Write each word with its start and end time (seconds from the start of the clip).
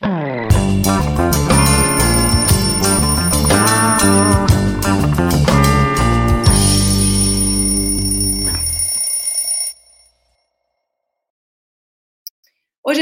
Hoje 0.00 0.12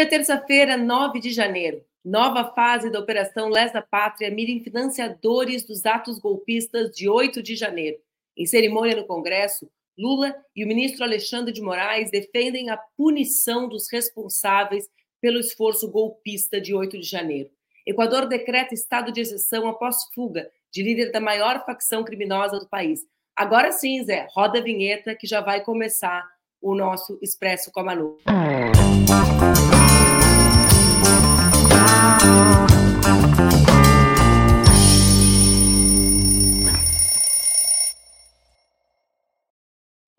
é 0.01 0.06
terça-feira, 0.06 0.77
9 0.77 1.21
de 1.21 1.31
janeiro. 1.31 1.85
Nova 2.04 2.53
fase 2.54 2.90
da 2.90 2.99
Operação 2.99 3.49
Lesa 3.49 3.83
Pátria 3.83 4.31
mira 4.31 4.51
em 4.51 4.63
financiadores 4.63 5.65
dos 5.65 5.85
atos 5.85 6.19
golpistas 6.19 6.90
de 6.90 7.08
8 7.08 7.42
de 7.42 7.56
janeiro. 7.56 7.99
Em 8.37 8.47
cerimônia 8.47 8.97
no 8.97 9.06
Congresso, 9.06 9.71
Lula 9.99 10.37
e 10.54 10.65
o 10.65 10.69
ministro 10.69 11.04
Alexandre 11.04 11.53
de 11.53 11.63
Moraes 11.63 12.10
defendem 12.10 12.71
a 12.71 12.76
punição 12.97 13.69
dos 13.69 13.90
responsáveis 13.90 14.88
pelo 15.27 15.40
esforço 15.40 15.90
golpista 15.90 16.61
de 16.61 16.73
8 16.73 17.01
de 17.01 17.02
janeiro. 17.02 17.51
Equador 17.85 18.29
decreta 18.29 18.73
estado 18.73 19.11
de 19.11 19.23
exceção 19.23 19.66
após 19.66 20.05
fuga 20.15 20.49
de 20.73 20.85
líder 20.85 21.11
da 21.11 21.19
maior 21.19 21.66
facção 21.66 22.05
criminosa 22.05 22.61
do 22.61 22.69
país. 22.69 23.01
Agora 23.35 23.73
sim, 23.73 24.05
Zé, 24.05 24.29
roda 24.30 24.61
a 24.61 24.62
vinheta 24.62 25.16
que 25.16 25.27
já 25.27 25.41
vai 25.41 25.65
começar 25.65 26.25
o 26.62 26.77
nosso 26.77 27.19
Expresso 27.21 27.73
com 27.73 27.80
a 27.80 27.83
Manu. 27.83 28.19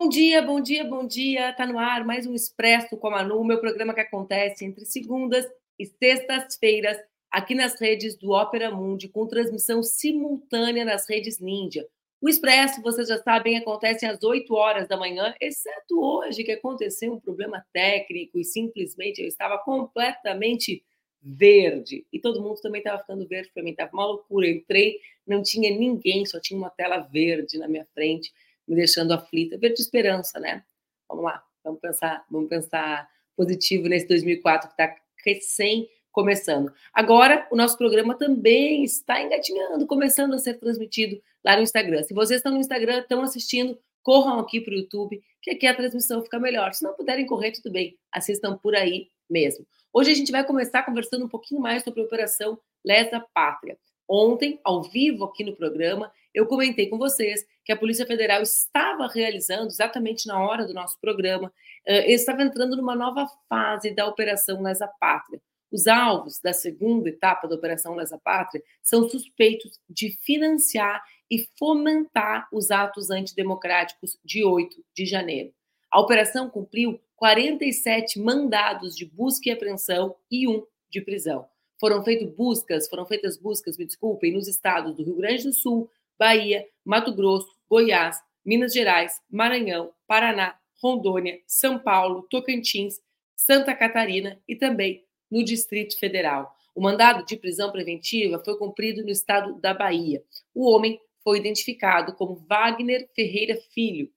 Bom 0.08 0.10
dia, 0.10 0.40
bom 0.40 0.58
dia, 0.58 0.84
bom 0.84 1.06
dia. 1.06 1.52
Tá 1.52 1.66
no 1.66 1.78
ar 1.78 2.02
mais 2.02 2.26
um 2.26 2.34
Expresso 2.34 2.96
com 2.96 3.08
a 3.08 3.10
Manu, 3.10 3.44
meu 3.44 3.60
programa 3.60 3.92
que 3.92 4.00
acontece 4.00 4.64
entre 4.64 4.86
segundas 4.86 5.44
e 5.78 5.84
sextas-feiras 5.84 6.96
aqui 7.30 7.54
nas 7.54 7.78
redes 7.78 8.16
do 8.16 8.30
Ópera 8.30 8.70
Mundi, 8.70 9.06
com 9.06 9.26
transmissão 9.26 9.82
simultânea 9.82 10.82
nas 10.82 11.06
redes 11.06 11.38
Ninja. 11.38 11.86
O 12.22 12.28
Expresso, 12.30 12.80
vocês 12.80 13.06
já 13.06 13.18
sabem, 13.18 13.58
acontece 13.58 14.06
às 14.06 14.22
8 14.22 14.54
horas 14.54 14.88
da 14.88 14.96
manhã, 14.96 15.34
exceto 15.38 16.00
hoje, 16.00 16.42
que 16.42 16.52
aconteceu 16.52 17.12
um 17.12 17.20
problema 17.20 17.62
técnico 17.70 18.38
e 18.38 18.44
simplesmente 18.46 19.20
eu 19.20 19.28
estava 19.28 19.58
completamente 19.58 20.82
verde. 21.20 22.06
E 22.10 22.18
todo 22.18 22.40
mundo 22.40 22.58
também 22.62 22.80
estava 22.80 22.98
ficando 22.98 23.28
verde 23.28 23.50
para 23.52 23.62
mim, 23.62 23.72
estava 23.72 23.92
uma 23.92 24.06
loucura. 24.06 24.46
Eu 24.46 24.54
entrei, 24.54 25.00
não 25.26 25.42
tinha 25.42 25.70
ninguém, 25.70 26.24
só 26.24 26.40
tinha 26.40 26.58
uma 26.58 26.70
tela 26.70 26.96
verde 26.96 27.58
na 27.58 27.68
minha 27.68 27.86
frente, 27.92 28.32
me 28.68 28.76
deixando 28.76 29.12
aflita. 29.12 29.58
Verde 29.58 29.80
esperança, 29.80 30.38
né? 30.38 30.62
Vamos 31.08 31.24
lá, 31.24 31.42
vamos 31.64 31.80
pensar, 31.80 32.24
vamos 32.30 32.48
pensar 32.48 33.08
positivo 33.36 33.88
nesse 33.88 34.06
2004 34.06 34.68
que 34.68 34.82
está 34.82 34.94
recém 35.24 35.88
começando. 36.12 36.72
Agora, 36.92 37.46
o 37.50 37.56
nosso 37.56 37.78
programa 37.78 38.16
também 38.16 38.82
está 38.82 39.22
engatinhando, 39.22 39.86
começando 39.86 40.34
a 40.34 40.38
ser 40.38 40.54
transmitido 40.54 41.20
lá 41.44 41.56
no 41.56 41.62
Instagram. 41.62 42.02
Se 42.02 42.12
vocês 42.12 42.38
estão 42.38 42.52
no 42.52 42.58
Instagram, 42.58 42.98
estão 42.98 43.22
assistindo, 43.22 43.78
corram 44.02 44.40
aqui 44.40 44.60
para 44.60 44.74
o 44.74 44.76
YouTube, 44.76 45.22
que 45.40 45.50
aqui 45.50 45.66
a 45.66 45.74
transmissão 45.74 46.22
fica 46.22 46.38
melhor. 46.38 46.72
Se 46.74 46.82
não 46.82 46.94
puderem 46.94 47.26
correr, 47.26 47.52
tudo 47.52 47.70
bem, 47.70 47.96
assistam 48.12 48.56
por 48.58 48.74
aí 48.74 49.08
mesmo. 49.30 49.66
Hoje 49.92 50.10
a 50.10 50.14
gente 50.14 50.32
vai 50.32 50.44
começar 50.44 50.82
conversando 50.82 51.24
um 51.24 51.28
pouquinho 51.28 51.60
mais 51.60 51.84
sobre 51.84 52.00
a 52.00 52.04
Operação 52.04 52.58
Lesa 52.84 53.24
Pátria. 53.32 53.78
Ontem, 54.08 54.58
ao 54.64 54.82
vivo 54.82 55.24
aqui 55.24 55.44
no 55.44 55.54
programa, 55.54 56.10
eu 56.38 56.46
comentei 56.46 56.88
com 56.88 56.96
vocês 56.96 57.44
que 57.64 57.72
a 57.72 57.76
Polícia 57.76 58.06
Federal 58.06 58.40
estava 58.40 59.08
realizando, 59.08 59.66
exatamente 59.66 60.24
na 60.28 60.40
hora 60.40 60.64
do 60.64 60.72
nosso 60.72 60.96
programa, 61.00 61.48
uh, 61.48 61.92
estava 62.06 62.44
entrando 62.44 62.76
numa 62.76 62.94
nova 62.94 63.26
fase 63.48 63.90
da 63.90 64.06
Operação 64.06 64.62
Lesa 64.62 64.86
Pátria. 65.00 65.42
Os 65.70 65.88
alvos 65.88 66.38
da 66.40 66.52
segunda 66.52 67.08
etapa 67.08 67.48
da 67.48 67.56
Operação 67.56 67.96
Lesa 67.96 68.16
Pátria 68.22 68.62
são 68.80 69.08
suspeitos 69.08 69.80
de 69.90 70.16
financiar 70.22 71.02
e 71.28 71.48
fomentar 71.58 72.46
os 72.52 72.70
atos 72.70 73.10
antidemocráticos 73.10 74.16
de 74.24 74.44
8 74.44 74.76
de 74.94 75.06
janeiro. 75.06 75.52
A 75.90 76.00
operação 76.00 76.48
cumpriu 76.48 77.00
47 77.16 78.20
mandados 78.20 78.94
de 78.94 79.04
busca 79.04 79.48
e 79.48 79.52
apreensão 79.52 80.14
e 80.30 80.46
um 80.46 80.64
de 80.88 81.00
prisão. 81.00 81.48
Foram 81.80 82.02
feitas 82.04 82.32
buscas, 82.32 82.88
foram 82.88 83.04
feitas 83.04 83.36
buscas, 83.36 83.76
me 83.76 83.84
desculpem, 83.84 84.32
nos 84.32 84.46
estados 84.46 84.94
do 84.94 85.02
Rio 85.02 85.16
Grande 85.16 85.44
do 85.44 85.52
Sul, 85.52 85.90
Bahia, 86.18 86.66
Mato 86.84 87.14
Grosso, 87.14 87.48
Goiás, 87.68 88.18
Minas 88.44 88.72
Gerais, 88.72 89.20
Maranhão, 89.30 89.92
Paraná, 90.06 90.58
Rondônia, 90.82 91.38
São 91.46 91.78
Paulo, 91.78 92.26
Tocantins, 92.30 93.00
Santa 93.36 93.74
Catarina 93.74 94.40
e 94.48 94.56
também 94.56 95.04
no 95.30 95.44
Distrito 95.44 95.98
Federal. 95.98 96.54
O 96.74 96.80
mandado 96.80 97.24
de 97.24 97.36
prisão 97.36 97.70
preventiva 97.70 98.42
foi 98.44 98.56
cumprido 98.56 99.02
no 99.02 99.10
estado 99.10 99.60
da 99.60 99.74
Bahia. 99.74 100.22
O 100.54 100.70
homem 100.70 101.00
foi 101.22 101.38
identificado 101.38 102.14
como 102.14 102.44
Wagner 102.48 103.08
Ferreira 103.14 103.56
Filho 103.74 104.10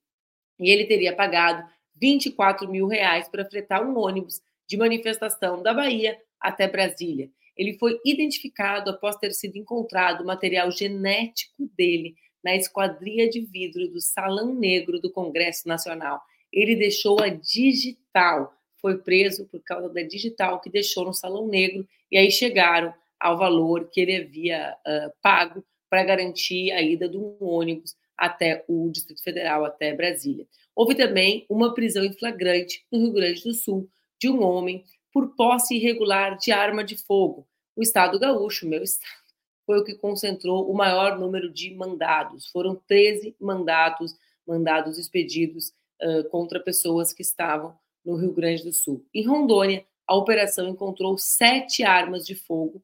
e 0.59 0.69
ele 0.69 0.85
teria 0.85 1.16
pagado 1.16 1.67
24 1.95 2.69
mil 2.69 2.88
reais 2.88 3.28
para 3.28 3.45
fretar 3.45 3.84
um 3.84 3.97
ônibus 3.97 4.41
de 4.67 4.78
manifestação 4.78 5.61
da 5.61 5.73
Bahia 5.73 6.17
até 6.40 6.67
Brasília. 6.67 7.29
Ele 7.61 7.77
foi 7.77 7.99
identificado 8.03 8.89
após 8.89 9.17
ter 9.17 9.31
sido 9.33 9.55
encontrado 9.55 10.25
material 10.25 10.72
genético 10.72 11.69
dele 11.77 12.16
na 12.44 12.55
esquadria 12.55 13.29
de 13.29 13.41
vidro 13.41 13.88
do 13.88 14.01
Salão 14.01 14.55
Negro 14.55 14.99
do 14.99 15.11
Congresso 15.11 15.67
Nacional. 15.67 16.19
Ele 16.51 16.75
deixou 16.75 17.22
a 17.22 17.29
digital 17.29 18.51
foi 18.81 18.97
preso 18.97 19.45
por 19.45 19.61
causa 19.63 19.89
da 19.89 20.01
digital 20.01 20.59
que 20.59 20.69
deixou 20.69 21.05
no 21.05 21.13
Salão 21.13 21.47
Negro, 21.47 21.88
e 22.11 22.17
aí 22.17 22.31
chegaram 22.31 22.91
ao 23.19 23.38
valor 23.38 23.88
que 23.91 24.01
ele 24.01 24.16
havia 24.16 24.75
uh, 24.75 25.13
pago 25.22 25.63
para 25.88 26.03
garantir 26.03 26.72
a 26.72 26.81
ida 26.81 27.07
de 27.07 27.16
um 27.16 27.38
ônibus 27.39 27.95
até 28.17 28.66
o 28.67 28.89
Distrito 28.89 29.23
Federal, 29.23 29.63
até 29.63 29.93
Brasília. 29.93 30.47
Houve 30.75 30.95
também 30.95 31.45
uma 31.47 31.75
prisão 31.75 32.03
em 32.03 32.13
flagrante 32.13 32.83
no 32.91 32.99
Rio 32.99 33.13
Grande 33.13 33.43
do 33.43 33.53
Sul 33.53 33.88
de 34.19 34.29
um 34.29 34.41
homem 34.41 34.83
por 35.13 35.35
posse 35.35 35.75
irregular 35.75 36.38
de 36.38 36.51
arma 36.51 36.83
de 36.83 36.97
fogo. 36.97 37.47
O 37.76 37.82
estado 37.82 38.20
gaúcho, 38.20 38.68
meu 38.68 38.84
estado, 38.84 39.09
foi 39.66 39.80
o 39.80 39.84
que 39.84 39.96
concentrou 39.96 40.70
o 40.70 40.74
maior 40.74 41.18
número 41.18 41.52
de 41.52 41.74
mandados. 41.74 42.48
Foram 42.48 42.76
13 42.88 43.36
mandados, 43.40 44.16
mandados 44.46 44.98
expedidos 44.98 45.74
uh, 46.02 46.28
contra 46.30 46.59
pessoas 46.59 47.14
que 47.14 47.22
estavam 47.22 47.78
no 48.04 48.16
Rio 48.16 48.34
Grande 48.34 48.64
do 48.64 48.74
Sul. 48.74 49.06
Em 49.14 49.26
Rondônia, 49.26 49.86
a 50.08 50.16
operação 50.16 50.68
encontrou 50.68 51.18
sete 51.18 51.84
armas 51.84 52.26
de 52.26 52.36
fogo 52.36 52.84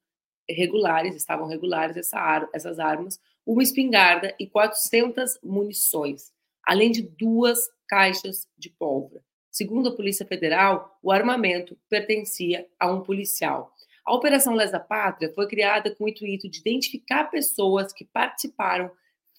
regulares, 0.50 1.16
estavam 1.16 1.48
regulares 1.48 1.98
essa 1.98 2.18
ar, 2.18 2.48
essas 2.54 2.80
armas, 2.80 3.20
uma 3.46 3.64
espingarda 3.64 4.34
e 4.40 4.48
400 4.48 5.40
munições, 5.44 6.32
além 6.64 6.92
de 6.92 7.02
duas 7.02 7.70
caixas 7.88 8.48
de 8.58 8.70
pólvora. 8.70 9.22
Segundo 9.52 9.90
a 9.90 9.96
Polícia 9.96 10.26
Federal, 10.26 10.98
o 11.02 11.12
armamento 11.12 11.78
pertencia 11.90 12.68
a 12.80 12.92
um 12.92 13.02
policial. 13.02 13.74
A 14.08 14.14
Operação 14.14 14.56
Lesa 14.56 14.80
Pátria 14.80 15.34
foi 15.34 15.50
criada 15.50 15.94
com 15.94 16.06
o 16.06 16.08
intuito 16.08 16.48
de 16.48 16.60
identificar 16.62 17.26
pessoas 17.26 17.92
que 17.92 18.06
participaram, 18.06 18.90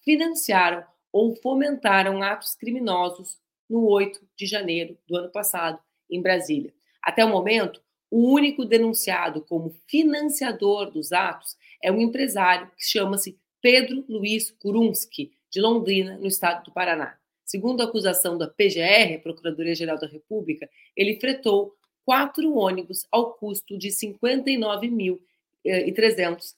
financiaram 0.04 0.84
ou 1.10 1.34
fomentaram 1.36 2.22
atos 2.22 2.54
criminosos 2.54 3.38
no 3.66 3.88
8 3.88 4.20
de 4.36 4.44
janeiro 4.44 4.98
do 5.08 5.16
ano 5.16 5.30
passado, 5.30 5.80
em 6.10 6.20
Brasília. 6.20 6.74
Até 7.02 7.24
o 7.24 7.30
momento, 7.30 7.80
o 8.10 8.30
único 8.30 8.62
denunciado 8.66 9.40
como 9.40 9.74
financiador 9.86 10.90
dos 10.90 11.12
atos 11.12 11.56
é 11.82 11.90
um 11.90 12.02
empresário 12.02 12.70
que 12.76 12.84
chama-se 12.84 13.40
Pedro 13.62 14.04
Luiz 14.06 14.50
Kurunski, 14.50 15.32
de 15.50 15.62
Londrina, 15.62 16.18
no 16.18 16.26
estado 16.26 16.64
do 16.64 16.72
Paraná. 16.72 17.16
Segundo 17.42 17.80
a 17.80 17.84
acusação 17.84 18.36
da 18.36 18.46
PGR, 18.46 19.22
Procuradoria-Geral 19.22 19.98
da 19.98 20.06
República, 20.06 20.68
ele 20.94 21.18
fretou 21.18 21.74
quatro 22.08 22.56
ônibus 22.56 23.06
ao 23.12 23.34
custo 23.34 23.76
de 23.76 23.88
R$ 23.88 24.16
59.300 24.18 26.54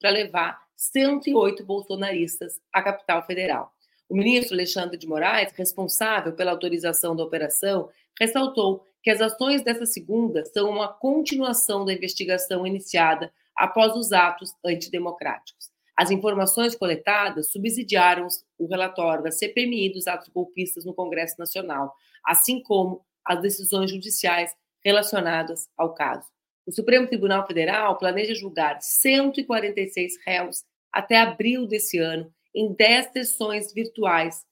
para 0.00 0.08
levar 0.08 0.58
108 0.74 1.62
bolsonaristas 1.62 2.58
à 2.72 2.80
capital 2.80 3.22
federal. 3.26 3.70
O 4.08 4.16
ministro 4.16 4.54
Alexandre 4.54 4.96
de 4.96 5.06
Moraes, 5.06 5.52
responsável 5.52 6.32
pela 6.32 6.52
autorização 6.52 7.14
da 7.14 7.22
operação, 7.22 7.90
ressaltou 8.18 8.82
que 9.02 9.10
as 9.10 9.20
ações 9.20 9.62
dessa 9.62 9.84
segunda 9.84 10.42
são 10.46 10.70
uma 10.70 10.88
continuação 10.88 11.84
da 11.84 11.92
investigação 11.92 12.66
iniciada 12.66 13.30
após 13.54 13.94
os 13.94 14.10
atos 14.10 14.54
antidemocráticos. 14.64 15.70
As 15.94 16.10
informações 16.10 16.74
coletadas 16.74 17.52
subsidiaram 17.52 18.26
o 18.58 18.66
relatório 18.66 19.22
da 19.22 19.30
CPMI 19.30 19.92
dos 19.92 20.06
atos 20.06 20.28
golpistas 20.28 20.86
no 20.86 20.94
Congresso 20.94 21.34
Nacional, 21.38 21.94
assim 22.24 22.62
como 22.62 23.04
as 23.26 23.40
decisões 23.40 23.90
judiciais 23.90 24.54
relacionadas 24.84 25.68
ao 25.76 25.92
caso. 25.92 26.26
O 26.64 26.72
Supremo 26.72 27.06
Tribunal 27.06 27.46
Federal 27.46 27.96
planeja 27.98 28.34
julgar 28.34 28.80
146 28.80 30.14
réus 30.24 30.64
até 30.92 31.16
abril 31.18 31.66
desse 31.66 31.98
ano 31.98 32.32
em 32.54 32.72
10 32.72 33.12
sessões 33.12 33.72
virtuais. 33.72 34.44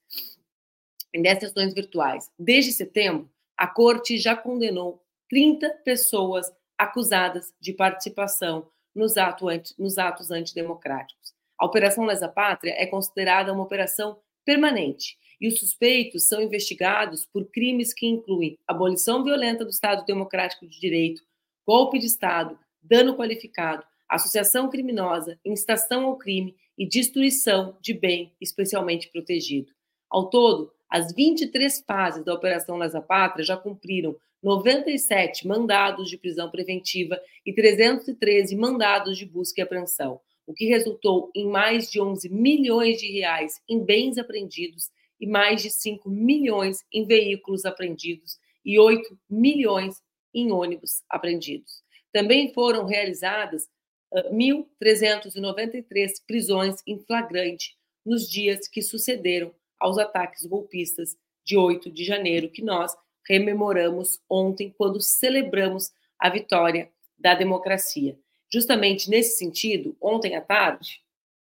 Em 1.13 1.23
10 1.23 1.41
sessões 1.41 1.73
virtuais. 1.73 2.31
Desde 2.39 2.73
setembro, 2.73 3.31
a 3.57 3.67
corte 3.67 4.19
já 4.19 4.37
condenou 4.37 5.03
30 5.31 5.71
pessoas 5.85 6.53
acusadas 6.77 7.53
de 7.61 7.73
participação 7.73 8.69
nos, 8.95 9.17
ato 9.17 9.49
anti, 9.49 9.75
nos 9.79 9.99
atos 9.99 10.31
antidemocráticos. 10.31 11.33
A 11.59 11.67
Operação 11.67 12.05
Lesa 12.05 12.29
Pátria 12.29 12.75
é 12.77 12.87
considerada 12.87 13.53
uma 13.53 13.63
operação 13.63 14.21
permanente 14.45 15.17
e 15.41 15.49
os 15.49 15.59
suspeitos 15.59 16.29
são 16.29 16.43
investigados 16.43 17.25
por 17.25 17.47
crimes 17.51 17.93
que 17.93 18.07
incluem 18.07 18.59
abolição 18.67 19.23
violenta 19.23 19.65
do 19.65 19.71
Estado 19.71 20.05
Democrático 20.05 20.67
de 20.67 20.79
Direito, 20.81 21.23
golpe 21.67 21.99
de 21.99 22.07
Estado, 22.07 22.59
dano 22.83 23.17
qualificado, 23.17 23.85
associação 24.09 24.69
criminosa, 24.69 25.39
incitação 25.45 26.05
ao 26.05 26.17
crime 26.17 26.55
e 26.77 26.87
destruição 26.87 27.77
de 27.81 27.95
bem 27.95 28.33
especialmente 28.41 29.09
protegido. 29.09 29.73
Ao 30.11 30.29
todo, 30.29 30.73
as 30.89 31.13
23 31.13 31.83
fases 31.87 32.25
da 32.25 32.35
Operação 32.35 32.77
Lesa 32.77 33.01
Pátria 33.01 33.45
já 33.45 33.57
cumpriram 33.57 34.17
97 34.43 35.47
mandados 35.47 36.09
de 36.09 36.19
prisão 36.19 36.51
preventiva 36.51 37.19
e 37.47 37.53
313 37.53 38.55
mandados 38.55 39.17
de 39.17 39.25
busca 39.25 39.61
e 39.61 39.65
apreensão, 39.65 40.21
o 40.47 40.53
que 40.53 40.67
resultou 40.67 41.31
em 41.35 41.49
mais 41.49 41.91
de 41.91 42.01
11 42.01 42.29
milhões 42.29 42.99
de 42.99 43.11
reais 43.11 43.61
em 43.69 43.83
bens 43.83 44.19
apreendidos 44.19 44.91
e 45.25 45.27
mais 45.27 45.63
de 45.63 45.71
5 45.71 46.11
milhões 46.11 46.85
em 46.93 47.07
veículos 47.07 47.65
apreendidos 47.65 48.39
e 48.63 48.79
8 48.79 49.19
milhões 49.29 50.03
em 50.35 50.53
ônibus 50.53 51.03
apreendidos. 51.09 51.83
Também 52.13 52.53
foram 52.53 52.85
realizadas 52.85 53.65
uh, 54.13 54.31
1.393 54.31 56.11
prisões 56.27 56.83
em 56.87 56.99
flagrante 56.99 57.75
nos 58.05 58.29
dias 58.29 58.69
que 58.69 58.83
sucederam 58.83 59.51
aos 59.81 59.97
ataques 59.97 60.45
golpistas 60.45 61.17
de 61.43 61.57
8 61.57 61.91
de 61.91 62.05
janeiro, 62.05 62.51
que 62.51 62.63
nós 62.63 62.95
rememoramos 63.27 64.21
ontem, 64.29 64.75
quando 64.77 65.01
celebramos 65.01 65.91
a 66.19 66.29
vitória 66.29 66.91
da 67.19 67.35
democracia. 67.35 68.19
Justamente 68.53 69.09
nesse 69.09 69.39
sentido, 69.39 69.97
ontem 70.03 70.37
à 70.37 70.43
tarde, 70.43 71.01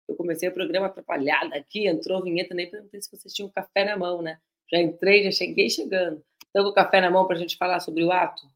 eu 0.08 0.16
comecei 0.16 0.48
o 0.48 0.54
programa 0.54 0.88
atrapalhada 0.88 1.56
aqui, 1.56 1.88
entrou 1.88 2.24
vinheta, 2.24 2.54
nem 2.56 2.70
perguntei 2.70 3.02
se 3.02 3.12
vocês 3.12 3.34
tinham 3.34 3.50
café 3.50 3.84
na 3.84 3.98
mão, 3.98 4.22
né? 4.22 4.40
Já 4.72 4.80
entrei, 4.80 5.24
já 5.24 5.32
cheguei 5.32 5.70
chegando. 5.70 6.24
Então, 6.50 6.64
com 6.64 6.70
o 6.70 6.74
café 6.74 7.02
na 7.02 7.12
mão 7.12 7.26
para 7.28 7.36
a 7.36 7.40
gente 7.40 7.58
falar 7.58 7.80
sobre 7.80 8.04
o 8.04 8.12
ato? 8.12 8.48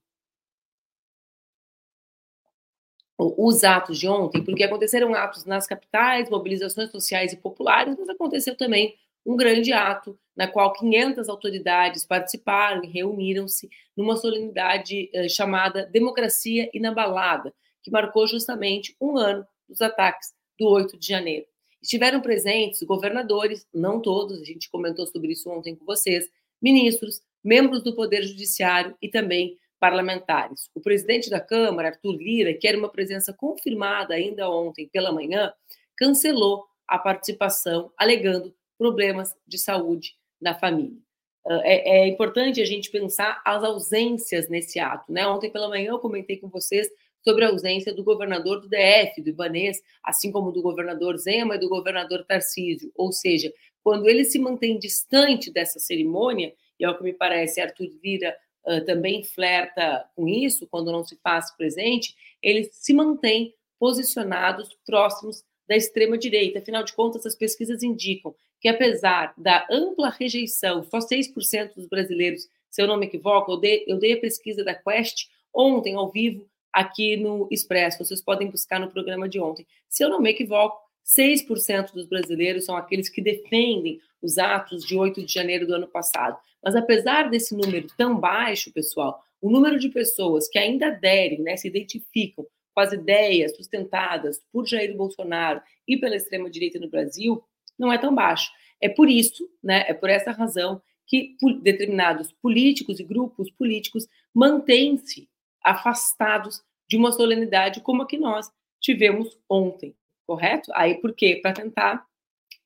Os 3.17 3.63
atos 3.63 3.99
de 3.99 4.07
ontem, 4.07 4.43
porque 4.43 4.63
aconteceram 4.63 5.13
atos 5.13 5.45
nas 5.45 5.67
capitais, 5.67 6.29
mobilizações 6.29 6.89
sociais 6.89 7.31
e 7.31 7.37
populares, 7.37 7.95
mas 7.99 8.09
aconteceu 8.09 8.55
também 8.57 8.97
um 9.23 9.35
grande 9.35 9.71
ato 9.71 10.17
na 10.35 10.47
qual 10.47 10.73
500 10.73 11.29
autoridades 11.29 12.03
participaram 12.03 12.83
e 12.83 12.87
reuniram-se 12.87 13.69
numa 13.95 14.15
solenidade 14.15 15.09
eh, 15.13 15.29
chamada 15.29 15.85
Democracia 15.85 16.69
Inabalada, 16.73 17.53
que 17.83 17.91
marcou 17.91 18.25
justamente 18.27 18.95
um 18.99 19.17
ano 19.17 19.45
dos 19.69 19.81
ataques 19.81 20.33
do 20.61 20.69
8 20.69 20.95
de 20.95 21.07
janeiro. 21.07 21.47
Estiveram 21.81 22.21
presentes 22.21 22.83
governadores, 22.83 23.65
não 23.73 23.99
todos, 23.99 24.39
a 24.39 24.45
gente 24.45 24.69
comentou 24.69 25.07
sobre 25.07 25.31
isso 25.31 25.49
ontem 25.49 25.75
com 25.75 25.83
vocês, 25.83 26.29
ministros, 26.61 27.23
membros 27.43 27.81
do 27.81 27.95
Poder 27.95 28.21
Judiciário 28.21 28.95
e 29.01 29.09
também 29.09 29.57
parlamentares. 29.79 30.69
O 30.75 30.79
presidente 30.79 31.31
da 31.31 31.39
Câmara, 31.39 31.87
Arthur 31.87 32.15
Lira, 32.15 32.53
que 32.53 32.67
era 32.67 32.77
uma 32.77 32.89
presença 32.89 33.33
confirmada 33.33 34.13
ainda 34.13 34.47
ontem 34.47 34.87
pela 34.87 35.11
manhã, 35.11 35.51
cancelou 35.97 36.67
a 36.87 36.99
participação, 36.99 37.91
alegando 37.97 38.53
problemas 38.77 39.35
de 39.47 39.57
saúde 39.57 40.13
na 40.39 40.53
família. 40.53 40.99
Ah, 41.47 41.61
é, 41.63 42.01
é, 42.01 42.07
importante 42.07 42.61
a 42.61 42.65
gente 42.65 42.91
pensar 42.91 43.41
as 43.43 43.63
ausências 43.63 44.47
nesse 44.47 44.79
ato. 44.79 45.11
Né? 45.11 45.25
Ontem 45.25 45.49
pela 45.49 45.67
manhã 45.67 45.89
eu 45.89 45.99
comentei 45.99 46.37
com 46.37 46.47
vocês 46.47 46.87
sobre 47.23 47.45
a 47.45 47.49
ausência 47.49 47.93
do 47.93 48.03
governador 48.03 48.61
do 48.61 48.67
DF, 48.67 49.21
do 49.21 49.29
Ibanês, 49.29 49.81
assim 50.03 50.31
como 50.31 50.51
do 50.51 50.61
governador 50.61 51.17
Zema 51.17 51.55
e 51.55 51.59
do 51.59 51.69
governador 51.69 52.25
Tarcísio. 52.25 52.91
Ou 52.95 53.11
seja, 53.11 53.53
quando 53.83 54.07
ele 54.07 54.23
se 54.23 54.39
mantém 54.39 54.77
distante 54.77 55.51
dessa 55.51 55.79
cerimônia, 55.79 56.53
e 56.79 56.85
é 56.85 56.89
o 56.89 56.97
que 56.97 57.03
me 57.03 57.13
parece, 57.13 57.61
Arthur 57.61 57.89
Vira 58.01 58.35
uh, 58.65 58.83
também 58.85 59.23
flerta 59.23 60.05
com 60.15 60.27
isso, 60.27 60.67
quando 60.67 60.91
não 60.91 61.05
se 61.05 61.15
faz 61.17 61.55
presente, 61.55 62.15
eles 62.41 62.69
se 62.73 62.93
mantêm 62.93 63.53
posicionados 63.79 64.69
próximos 64.85 65.43
da 65.67 65.75
extrema-direita. 65.75 66.59
Afinal 66.59 66.83
de 66.83 66.93
contas, 66.93 67.25
as 67.25 67.35
pesquisas 67.35 67.81
indicam 67.83 68.35
que, 68.59 68.67
apesar 68.67 69.33
da 69.37 69.65
ampla 69.71 70.09
rejeição, 70.09 70.83
só 70.83 70.99
6% 70.99 71.75
dos 71.75 71.87
brasileiros, 71.87 72.47
se 72.69 72.81
eu 72.81 72.87
não 72.87 72.97
me 72.97 73.07
equivoco, 73.07 73.51
eu 73.51 73.57
dei, 73.57 73.83
eu 73.87 73.97
dei 73.97 74.13
a 74.13 74.19
pesquisa 74.19 74.63
da 74.63 74.75
Quest 74.75 75.27
ontem, 75.53 75.95
ao 75.95 76.11
vivo, 76.11 76.47
aqui 76.71 77.17
no 77.17 77.47
Expresso. 77.51 78.03
Vocês 78.03 78.21
podem 78.21 78.49
buscar 78.49 78.79
no 78.79 78.89
programa 78.89 79.27
de 79.27 79.39
ontem. 79.39 79.65
Se 79.89 80.03
eu 80.03 80.09
não 80.09 80.21
me 80.21 80.29
equivoco, 80.29 80.79
6% 81.05 81.93
dos 81.93 82.05
brasileiros 82.05 82.65
são 82.65 82.75
aqueles 82.75 83.09
que 83.09 83.21
defendem 83.21 83.99
os 84.21 84.37
atos 84.37 84.85
de 84.85 84.95
8 84.95 85.25
de 85.25 85.33
janeiro 85.33 85.65
do 85.65 85.75
ano 85.75 85.87
passado. 85.87 86.37
Mas 86.63 86.75
apesar 86.75 87.29
desse 87.29 87.55
número 87.55 87.87
tão 87.97 88.19
baixo, 88.19 88.71
pessoal, 88.71 89.23
o 89.41 89.49
número 89.49 89.79
de 89.79 89.89
pessoas 89.89 90.47
que 90.47 90.59
ainda 90.59 90.87
aderem, 90.87 91.41
né, 91.41 91.57
se 91.57 91.67
identificam 91.67 92.45
com 92.73 92.79
as 92.79 92.93
ideias 92.93 93.55
sustentadas 93.55 94.41
por 94.51 94.67
Jair 94.67 94.95
Bolsonaro 94.95 95.61
e 95.87 95.97
pela 95.97 96.15
extrema-direita 96.15 96.79
no 96.79 96.89
Brasil 96.89 97.43
não 97.77 97.91
é 97.91 97.97
tão 97.97 98.13
baixo. 98.13 98.51
É 98.79 98.87
por 98.87 99.09
isso, 99.09 99.49
né, 99.61 99.85
é 99.87 99.93
por 99.93 100.09
essa 100.09 100.31
razão 100.31 100.81
que 101.07 101.35
determinados 101.61 102.31
políticos 102.31 102.99
e 102.99 103.03
grupos 103.03 103.51
políticos 103.51 104.07
mantêm-se 104.33 105.27
afastados 105.63 106.61
de 106.87 106.97
uma 106.97 107.11
solenidade 107.11 107.81
como 107.81 108.01
a 108.01 108.07
que 108.07 108.17
nós 108.17 108.51
tivemos 108.79 109.37
ontem, 109.49 109.95
correto? 110.25 110.71
Aí 110.73 110.95
por 110.95 111.13
quê? 111.13 111.39
Para 111.41 111.53
tentar 111.53 112.05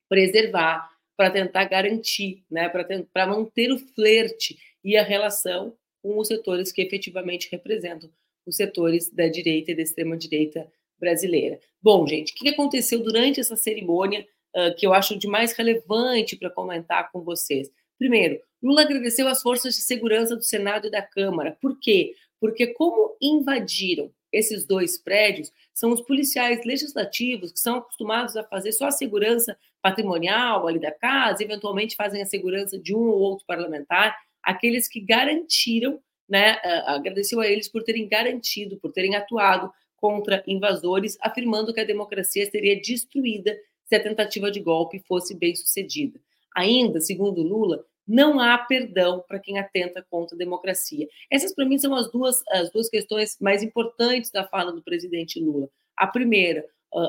preservar, 0.10 0.90
para 1.18 1.32
tentar 1.32 1.66
garantir, 1.66 2.44
né, 2.50 2.70
para 2.70 3.28
manter 3.28 3.72
o 3.72 3.78
flerte 3.78 4.58
e 4.84 4.98
a 4.98 5.04
relação 5.04 5.76
com 6.02 6.18
os 6.20 6.28
setores 6.28 6.72
que 6.72 6.82
efetivamente 6.82 7.50
representam 7.52 8.10
os 8.46 8.56
setores 8.56 9.10
da 9.12 9.28
direita 9.28 9.72
e 9.72 9.76
da 9.76 9.82
extrema-direita 9.82 10.72
brasileira. 11.00 11.60
Bom, 11.82 12.06
gente, 12.08 12.34
o 12.34 12.36
que 12.36 12.50
aconteceu 12.50 13.02
durante 13.02 13.40
essa 13.40 13.56
cerimônia 13.56 14.26
uh, 14.56 14.76
que 14.76 14.86
eu 14.86 14.94
acho 14.94 15.18
de 15.18 15.28
mais 15.28 15.54
relevante 15.54 16.36
para 16.36 16.50
comentar 16.50 17.12
com 17.12 17.22
vocês? 17.22 17.72
Primeiro, 17.98 18.40
Lula 18.62 18.82
agradeceu 18.82 19.28
às 19.28 19.42
forças 19.42 19.76
de 19.76 19.82
segurança 19.82 20.36
do 20.36 20.44
Senado 20.44 20.88
e 20.88 20.92
da 20.92 21.02
Câmara. 21.02 21.58
Por 21.62 21.80
quê? 21.80 22.14
Porque, 22.40 22.68
como 22.68 23.16
invadiram 23.22 24.12
esses 24.32 24.66
dois 24.66 24.98
prédios, 24.98 25.52
são 25.74 25.92
os 25.92 26.02
policiais 26.02 26.66
legislativos 26.66 27.52
que 27.52 27.60
são 27.60 27.78
acostumados 27.78 28.36
a 28.36 28.44
fazer 28.44 28.72
só 28.74 28.88
a 28.88 28.92
segurança 28.92 29.58
patrimonial 29.82 30.68
ali 30.68 30.80
da 30.80 30.92
casa, 30.92 31.44
eventualmente 31.44 31.96
fazem 31.96 32.22
a 32.22 32.26
segurança 32.26 32.78
de 32.78 32.94
um 32.94 33.08
ou 33.08 33.20
outro 33.20 33.46
parlamentar, 33.46 34.16
aqueles 34.44 34.88
que 34.88 35.00
garantiram 35.00 36.00
né, 36.28 36.58
agradeceu 36.86 37.40
a 37.40 37.48
eles 37.48 37.68
por 37.68 37.84
terem 37.84 38.08
garantido, 38.08 38.78
por 38.78 38.92
terem 38.92 39.16
atuado 39.16 39.72
contra 39.96 40.44
invasores, 40.48 41.18
afirmando 41.22 41.74
que 41.74 41.80
a 41.80 41.86
democracia 41.86 42.50
seria 42.50 42.80
destruída 42.80 43.56
se 43.86 43.96
a 43.96 44.04
tentativa 44.04 44.52
de 44.52 44.60
golpe 44.60 45.00
fosse 45.08 45.36
bem 45.36 45.56
sucedida. 45.56 46.20
Ainda, 46.56 47.00
segundo 47.00 47.42
Lula, 47.42 47.86
não 48.08 48.40
há 48.40 48.58
perdão 48.58 49.24
para 49.28 49.40
quem 49.40 49.58
atenta 49.58 50.06
contra 50.10 50.36
a 50.36 50.40
democracia. 50.40 51.08
Essas, 51.32 51.54
para 51.54 51.66
mim, 51.66 51.78
são 51.78 51.94
as 51.96 52.12
duas, 52.12 52.44
as 52.50 52.72
duas 52.72 52.90
questões 52.90 53.38
mais 53.40 53.64
importantes 53.64 54.32
da 54.32 54.48
fala 54.48 54.72
do 54.72 54.84
presidente 54.84 55.40
Lula. 55.40 55.70
A 55.98 56.08
primeira, 56.08 56.66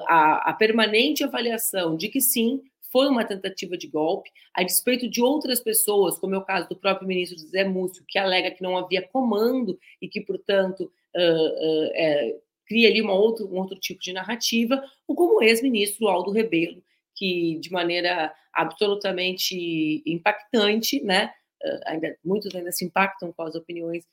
a, 0.07 0.51
a 0.51 0.53
permanente 0.55 1.23
avaliação 1.23 1.97
de 1.97 2.09
que 2.09 2.21
sim, 2.21 2.63
foi 2.91 3.09
uma 3.09 3.25
tentativa 3.25 3.77
de 3.77 3.87
golpe, 3.89 4.31
a 4.55 4.63
despeito 4.63 5.07
de 5.07 5.21
outras 5.21 5.61
pessoas, 5.61 6.19
como 6.19 6.35
é 6.35 6.39
o 6.39 6.45
caso 6.45 6.69
do 6.69 6.77
próprio 6.77 7.07
ministro 7.07 7.39
José 7.39 7.63
Múcio, 7.65 8.05
que 8.09 8.19
alega 8.19 8.51
que 8.51 8.63
não 8.63 8.77
havia 8.77 9.03
comando 9.03 9.79
e 10.01 10.09
que, 10.09 10.21
portanto, 10.21 10.91
uh, 11.15 11.19
uh, 11.19 11.91
é, 11.95 12.37
cria 12.67 12.89
ali 12.89 13.03
uma 13.03 13.13
outro, 13.13 13.47
um 13.53 13.59
outro 13.59 13.79
tipo 13.79 14.01
de 14.01 14.13
narrativa, 14.13 14.83
ou 15.07 15.15
como 15.15 15.39
o 15.39 15.43
ex-ministro 15.43 16.09
Aldo 16.09 16.31
Rebelo, 16.31 16.83
que 17.17 17.59
de 17.59 17.73
maneira 17.73 18.33
absolutamente 18.53 20.03
impactante, 20.07 21.03
né, 21.03 21.33
uh, 21.65 21.81
ainda, 21.87 22.17
muitos 22.25 22.55
ainda 22.55 22.71
se 22.71 22.85
impactam 22.85 23.33
com 23.33 23.43
as 23.43 23.55
opiniões 23.55 24.05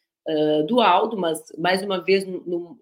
do 0.69 0.79
Aldo, 0.79 1.17
mas 1.17 1.43
mais 1.57 1.83
uma 1.83 2.01
vez 2.01 2.25
no, 2.25 2.41
no, 2.45 2.79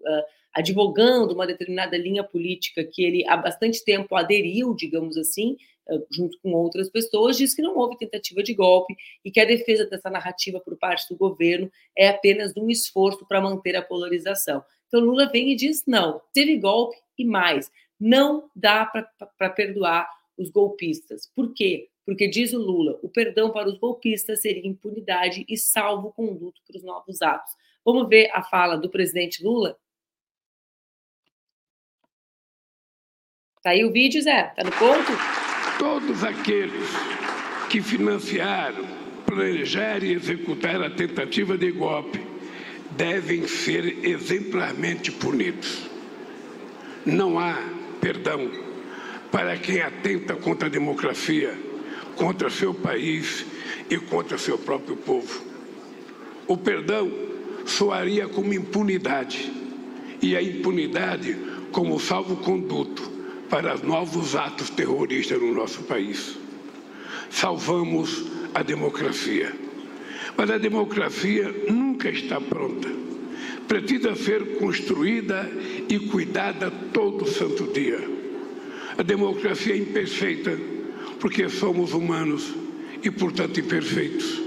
advogando 0.54 1.34
uma 1.34 1.46
determinada 1.46 1.96
linha 1.96 2.22
política 2.22 2.84
que 2.84 3.02
ele 3.02 3.26
há 3.26 3.36
bastante 3.36 3.84
tempo 3.84 4.14
aderiu, 4.14 4.74
digamos 4.74 5.16
assim, 5.16 5.56
eh, 5.88 5.98
junto 6.10 6.38
com 6.40 6.52
outras 6.52 6.90
pessoas, 6.90 7.36
diz 7.36 7.54
que 7.54 7.62
não 7.62 7.76
houve 7.76 7.96
tentativa 7.96 8.42
de 8.42 8.54
golpe 8.54 8.94
e 9.24 9.30
que 9.30 9.40
a 9.40 9.44
defesa 9.44 9.86
dessa 9.86 10.10
narrativa 10.10 10.60
por 10.60 10.76
parte 10.76 11.08
do 11.08 11.16
governo 11.16 11.70
é 11.96 12.08
apenas 12.08 12.52
um 12.56 12.68
esforço 12.68 13.26
para 13.26 13.40
manter 13.40 13.74
a 13.76 13.82
polarização. 13.82 14.62
Então 14.86 15.00
Lula 15.00 15.26
vem 15.30 15.52
e 15.52 15.56
diz: 15.56 15.84
não, 15.86 16.20
teve 16.34 16.56
golpe 16.58 16.96
e 17.18 17.24
mais, 17.24 17.70
não 18.04 18.50
dá 18.52 18.84
para 18.84 19.50
perdoar 19.50 20.10
os 20.36 20.50
golpistas. 20.50 21.30
Por 21.36 21.54
quê? 21.54 21.88
Porque, 22.04 22.26
diz 22.26 22.52
o 22.52 22.58
Lula, 22.58 22.98
o 23.00 23.08
perdão 23.08 23.52
para 23.52 23.68
os 23.68 23.78
golpistas 23.78 24.40
seria 24.40 24.66
impunidade 24.66 25.44
e 25.48 25.56
salvo 25.56 26.12
conduto 26.12 26.60
para 26.66 26.78
os 26.78 26.82
novos 26.82 27.22
atos. 27.22 27.52
Vamos 27.84 28.08
ver 28.08 28.28
a 28.32 28.42
fala 28.42 28.76
do 28.76 28.90
presidente 28.90 29.44
Lula? 29.44 29.78
Está 33.58 33.70
aí 33.70 33.84
o 33.84 33.92
vídeo, 33.92 34.20
Zé? 34.20 34.48
Está 34.48 34.64
no 34.64 34.72
ponto? 34.72 35.12
Todos 35.78 36.24
aqueles 36.24 36.90
que 37.70 37.80
financiaram, 37.80 38.84
planejaram 39.24 40.04
e 40.04 40.14
executaram 40.14 40.86
a 40.86 40.90
tentativa 40.90 41.56
de 41.56 41.70
golpe 41.70 42.18
devem 42.96 43.46
ser 43.46 44.04
exemplarmente 44.04 45.12
punidos. 45.12 45.88
Não 47.06 47.38
há 47.38 47.81
perdão 48.02 48.50
para 49.30 49.56
quem 49.56 49.80
atenta 49.80 50.34
contra 50.34 50.66
a 50.66 50.70
democracia, 50.70 51.56
contra 52.16 52.50
seu 52.50 52.74
país 52.74 53.46
e 53.88 53.96
contra 53.96 54.36
seu 54.36 54.58
próprio 54.58 54.96
povo. 54.96 55.42
O 56.48 56.56
perdão 56.56 57.10
soaria 57.64 58.26
como 58.26 58.52
impunidade 58.52 59.50
e 60.20 60.36
a 60.36 60.42
impunidade 60.42 61.38
como 61.70 61.98
salvo-conduto 61.98 63.10
para 63.48 63.76
novos 63.76 64.34
atos 64.34 64.68
terroristas 64.68 65.40
no 65.40 65.54
nosso 65.54 65.84
país. 65.84 66.36
Salvamos 67.30 68.26
a 68.52 68.62
democracia. 68.62 69.54
Mas 70.36 70.50
a 70.50 70.58
democracia 70.58 71.54
nunca 71.70 72.10
está 72.10 72.40
pronta. 72.40 72.88
Precisa 73.68 74.14
ser 74.14 74.58
construída 74.58 75.48
e 75.88 75.98
cuidada 76.10 76.70
todo 76.92 77.26
santo 77.26 77.72
dia. 77.72 77.98
A 78.98 79.02
democracia 79.02 79.74
é 79.74 79.78
imperfeita 79.78 80.58
porque 81.20 81.48
somos 81.48 81.92
humanos 81.92 82.52
e, 83.02 83.10
portanto, 83.10 83.58
imperfeitos. 83.58 84.40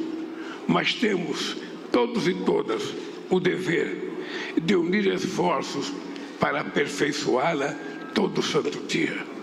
Mas 0.67 0.93
temos, 0.93 1.57
todos 1.91 2.27
e 2.27 2.33
todas, 2.45 2.83
o 3.29 3.39
dever 3.39 4.15
de 4.61 4.75
unir 4.75 5.07
esforços 5.07 5.91
para 6.39 6.61
aperfeiçoá-la 6.61 7.73
todo 8.13 8.41
santo 8.41 8.79
dia. 8.87 9.35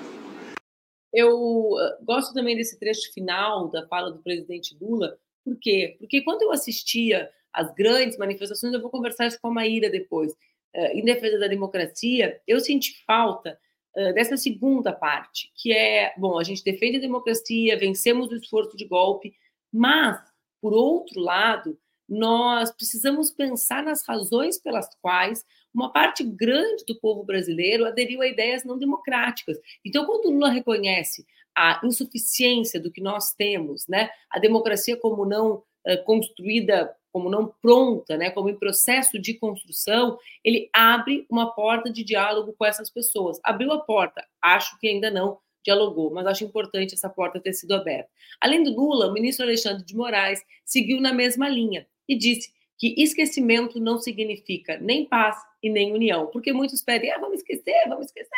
Eu 1.12 1.76
ah, 1.78 1.98
gosto 2.02 2.32
também 2.32 2.56
desse 2.56 2.78
trecho 2.78 3.12
final 3.12 3.70
da 3.70 3.86
fala 3.86 4.10
do 4.10 4.22
presidente 4.22 4.76
Lula. 4.80 5.18
Por 5.44 5.56
quê? 5.60 5.96
Porque 5.98 6.22
quando 6.22 6.42
eu 6.42 6.52
assistia 6.52 7.28
às 7.52 7.72
grandes 7.74 8.16
manifestações, 8.18 8.72
eu 8.72 8.80
vou 8.80 8.90
conversar 8.90 9.26
isso 9.26 9.40
com 9.40 9.48
a 9.48 9.52
Maíra 9.52 9.90
depois, 9.90 10.34
ah, 10.74 10.92
em 10.92 11.04
defesa 11.04 11.38
da 11.38 11.46
democracia, 11.46 12.40
eu 12.46 12.60
senti 12.60 13.04
falta 13.04 13.58
ah, 13.96 14.12
dessa 14.12 14.36
segunda 14.36 14.92
parte, 14.92 15.50
que 15.56 15.72
é, 15.72 16.14
bom, 16.16 16.38
a 16.38 16.44
gente 16.44 16.64
defende 16.64 16.96
a 16.96 17.00
democracia, 17.00 17.78
vencemos 17.78 18.28
o 18.28 18.36
esforço 18.36 18.76
de 18.76 18.86
golpe, 18.86 19.34
mas, 19.72 20.18
por 20.60 20.72
outro 20.72 21.20
lado, 21.20 21.78
nós 22.08 22.70
precisamos 22.70 23.30
pensar 23.30 23.82
nas 23.82 24.06
razões 24.06 24.58
pelas 24.58 24.88
quais 25.00 25.44
uma 25.74 25.90
parte 25.90 26.22
grande 26.22 26.84
do 26.86 26.98
povo 27.00 27.24
brasileiro 27.24 27.86
aderiu 27.86 28.20
a 28.20 28.26
ideias 28.26 28.64
não 28.64 28.78
democráticas. 28.78 29.58
Então, 29.84 30.04
quando 30.04 30.30
Lula 30.30 30.50
reconhece 30.50 31.24
a 31.56 31.80
insuficiência 31.84 32.78
do 32.80 32.90
que 32.90 33.00
nós 33.00 33.32
temos, 33.32 33.86
né, 33.88 34.10
a 34.30 34.38
democracia 34.38 34.96
como 34.96 35.24
não 35.24 35.62
uh, 35.86 36.04
construída, 36.04 36.94
como 37.12 37.28
não 37.28 37.52
pronta, 37.60 38.16
né, 38.16 38.30
como 38.30 38.48
em 38.48 38.58
processo 38.58 39.18
de 39.18 39.34
construção, 39.34 40.18
ele 40.42 40.70
abre 40.72 41.26
uma 41.30 41.54
porta 41.54 41.92
de 41.92 42.02
diálogo 42.02 42.54
com 42.56 42.64
essas 42.64 42.90
pessoas. 42.90 43.38
Abriu 43.44 43.70
a 43.72 43.80
porta, 43.80 44.26
acho 44.40 44.78
que 44.78 44.88
ainda 44.88 45.10
não 45.10 45.38
dialogou, 45.64 46.10
mas 46.10 46.26
acho 46.26 46.44
importante 46.44 46.94
essa 46.94 47.08
porta 47.08 47.38
ter 47.38 47.52
sido 47.52 47.72
aberta. 47.72 48.10
Além 48.40 48.62
do 48.62 48.74
Lula, 48.74 49.08
o 49.08 49.12
ministro 49.12 49.44
Alexandre 49.44 49.84
de 49.84 49.94
Moraes 49.94 50.42
seguiu 50.64 51.00
na 51.00 51.12
mesma 51.12 51.48
linha 51.48 51.86
e 52.08 52.16
disse 52.16 52.50
que 52.78 52.94
esquecimento 53.00 53.78
não 53.78 53.98
significa 53.98 54.76
nem 54.78 55.04
paz 55.04 55.36
e 55.62 55.70
nem 55.70 55.92
união, 55.92 56.26
porque 56.26 56.52
muitos 56.52 56.82
pedem, 56.82 57.12
ah, 57.12 57.18
vamos 57.18 57.38
esquecer, 57.38 57.88
vamos 57.88 58.06
esquecer, 58.06 58.30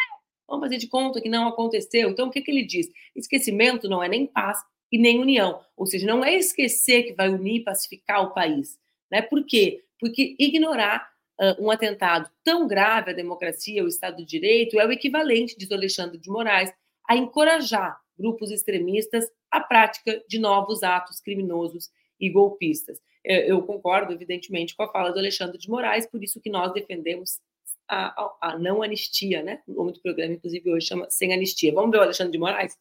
vamos 0.47 0.67
fazer 0.67 0.77
de 0.77 0.87
conta 0.87 1.21
que 1.21 1.31
não 1.31 1.49
aconteceu. 1.49 2.11
Então, 2.11 2.29
o 2.29 2.31
que, 2.31 2.43
que 2.43 2.51
ele 2.51 2.63
diz? 2.63 2.89
Esquecimento 3.17 3.89
não 3.89 4.03
é 4.03 4.09
nem 4.09 4.27
paz 4.27 4.59
e 4.95 4.99
nem 4.99 5.19
união, 5.19 5.61
ou 5.77 5.87
seja, 5.87 6.07
não 6.07 6.25
é 6.25 6.37
esquecer 6.37 7.03
que 7.03 7.15
vai 7.15 7.29
unir 7.29 7.57
e 7.57 7.65
pacificar 7.65 8.23
o 8.23 8.33
país. 8.33 8.79
Né? 9.11 9.21
Por 9.23 9.45
quê? 9.45 9.83
Porque 9.99 10.37
ignorar 10.39 11.11
uh, 11.41 11.65
um 11.65 11.69
atentado 11.69 12.31
tão 12.45 12.69
grave 12.69 13.11
à 13.11 13.13
democracia, 13.13 13.83
ao 13.83 13.89
Estado 13.89 14.19
de 14.19 14.25
Direito, 14.25 14.79
é 14.79 14.87
o 14.87 14.93
equivalente, 14.93 15.59
diz 15.59 15.73
Alexandre 15.73 16.17
de 16.17 16.31
Moraes, 16.31 16.73
a 17.11 17.17
encorajar 17.17 17.99
grupos 18.17 18.53
extremistas 18.53 19.29
à 19.51 19.59
prática 19.59 20.23
de 20.29 20.39
novos 20.39 20.85
atos 20.85 21.19
criminosos 21.19 21.91
e 22.21 22.31
golpistas. 22.31 23.01
É, 23.27 23.51
eu 23.51 23.63
concordo, 23.63 24.13
evidentemente, 24.13 24.77
com 24.77 24.85
a 24.85 24.93
fala 24.93 25.11
do 25.11 25.19
Alexandre 25.19 25.59
de 25.59 25.69
Moraes, 25.69 26.07
por 26.07 26.23
isso 26.23 26.41
que 26.41 26.51
nós 26.51 26.73
defendemos 26.73 27.41
a, 27.89 28.07
a, 28.07 28.37
a 28.53 28.59
não 28.61 28.81
anistia, 28.81 29.43
né? 29.43 29.61
O 29.67 29.73
nome 29.73 29.91
do 29.91 30.01
programa, 30.01 30.35
inclusive, 30.35 30.71
hoje 30.71 30.87
chama 30.87 31.11
Sem 31.11 31.33
Anistia. 31.33 31.75
Vamos 31.75 31.91
ver 31.91 31.99
o 31.99 32.03
Alexandre 32.03 32.31
de 32.31 32.39
Moraes? 32.39 32.79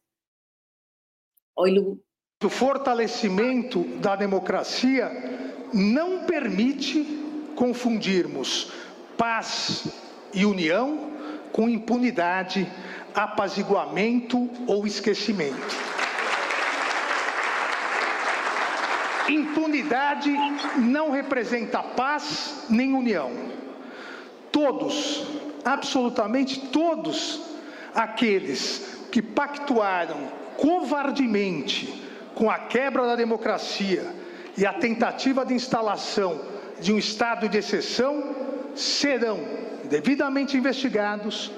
O 1.55 2.49
fortalecimento 2.49 3.83
da 3.99 4.15
democracia 4.15 5.09
não 5.73 6.25
permite 6.25 7.03
confundirmos 7.55 8.71
paz 9.17 9.87
e 10.33 10.45
união 10.45 11.11
com 11.51 11.69
impunidade, 11.69 12.69
apaziguamento 13.13 14.49
ou 14.67 14.87
esquecimento. 14.87 15.93
Impunidade 19.29 20.31
não 20.79 21.11
representa 21.11 21.81
paz 21.81 22.65
nem 22.69 22.93
união. 22.93 23.31
Todos, 24.51 25.23
absolutamente 25.63 26.59
todos, 26.67 27.41
aqueles 27.93 29.07
que 29.11 29.21
pactuaram 29.21 30.42
covardemente 30.57 32.03
com 32.35 32.49
a 32.49 32.59
quebra 32.59 33.05
da 33.05 33.15
democracia 33.15 34.05
e 34.57 34.65
a 34.65 34.73
tentativa 34.73 35.45
de 35.45 35.53
instalação 35.53 36.41
de 36.79 36.91
um 36.91 36.97
estado 36.97 37.47
de 37.47 37.57
exceção 37.57 38.35
serão 38.75 39.39
devidamente 39.85 40.57
investigados, 40.57 41.51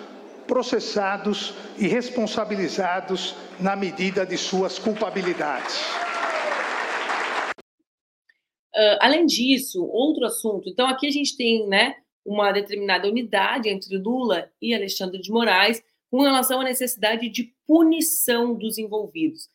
processados 0.48 1.54
e 1.78 1.88
responsabilizados 1.88 3.36
na 3.60 3.76
medida 3.76 4.26
de 4.26 4.38
suas 4.38 4.78
culpabilidades. 4.78 5.82
Uh, 8.76 9.00
além 9.00 9.26
disso, 9.26 9.86
outro 9.86 10.26
assunto. 10.26 10.68
Então, 10.68 10.86
aqui 10.86 11.08
a 11.08 11.12
gente 11.12 11.38
tem 11.38 11.66
né, 11.68 11.96
uma 12.26 12.52
determinada 12.52 13.08
unidade 13.08 13.70
entre 13.70 13.98
Lula 13.98 14.52
e 14.62 14.76
Alexandre 14.76 15.22
de 15.22 15.32
Moraes 15.32 15.82
com 16.16 16.22
relação 16.22 16.62
à 16.62 16.64
necessidade 16.64 17.28
de 17.28 17.54
punição 17.68 18.56
dos 18.56 18.78
envolvidos. 18.78 19.50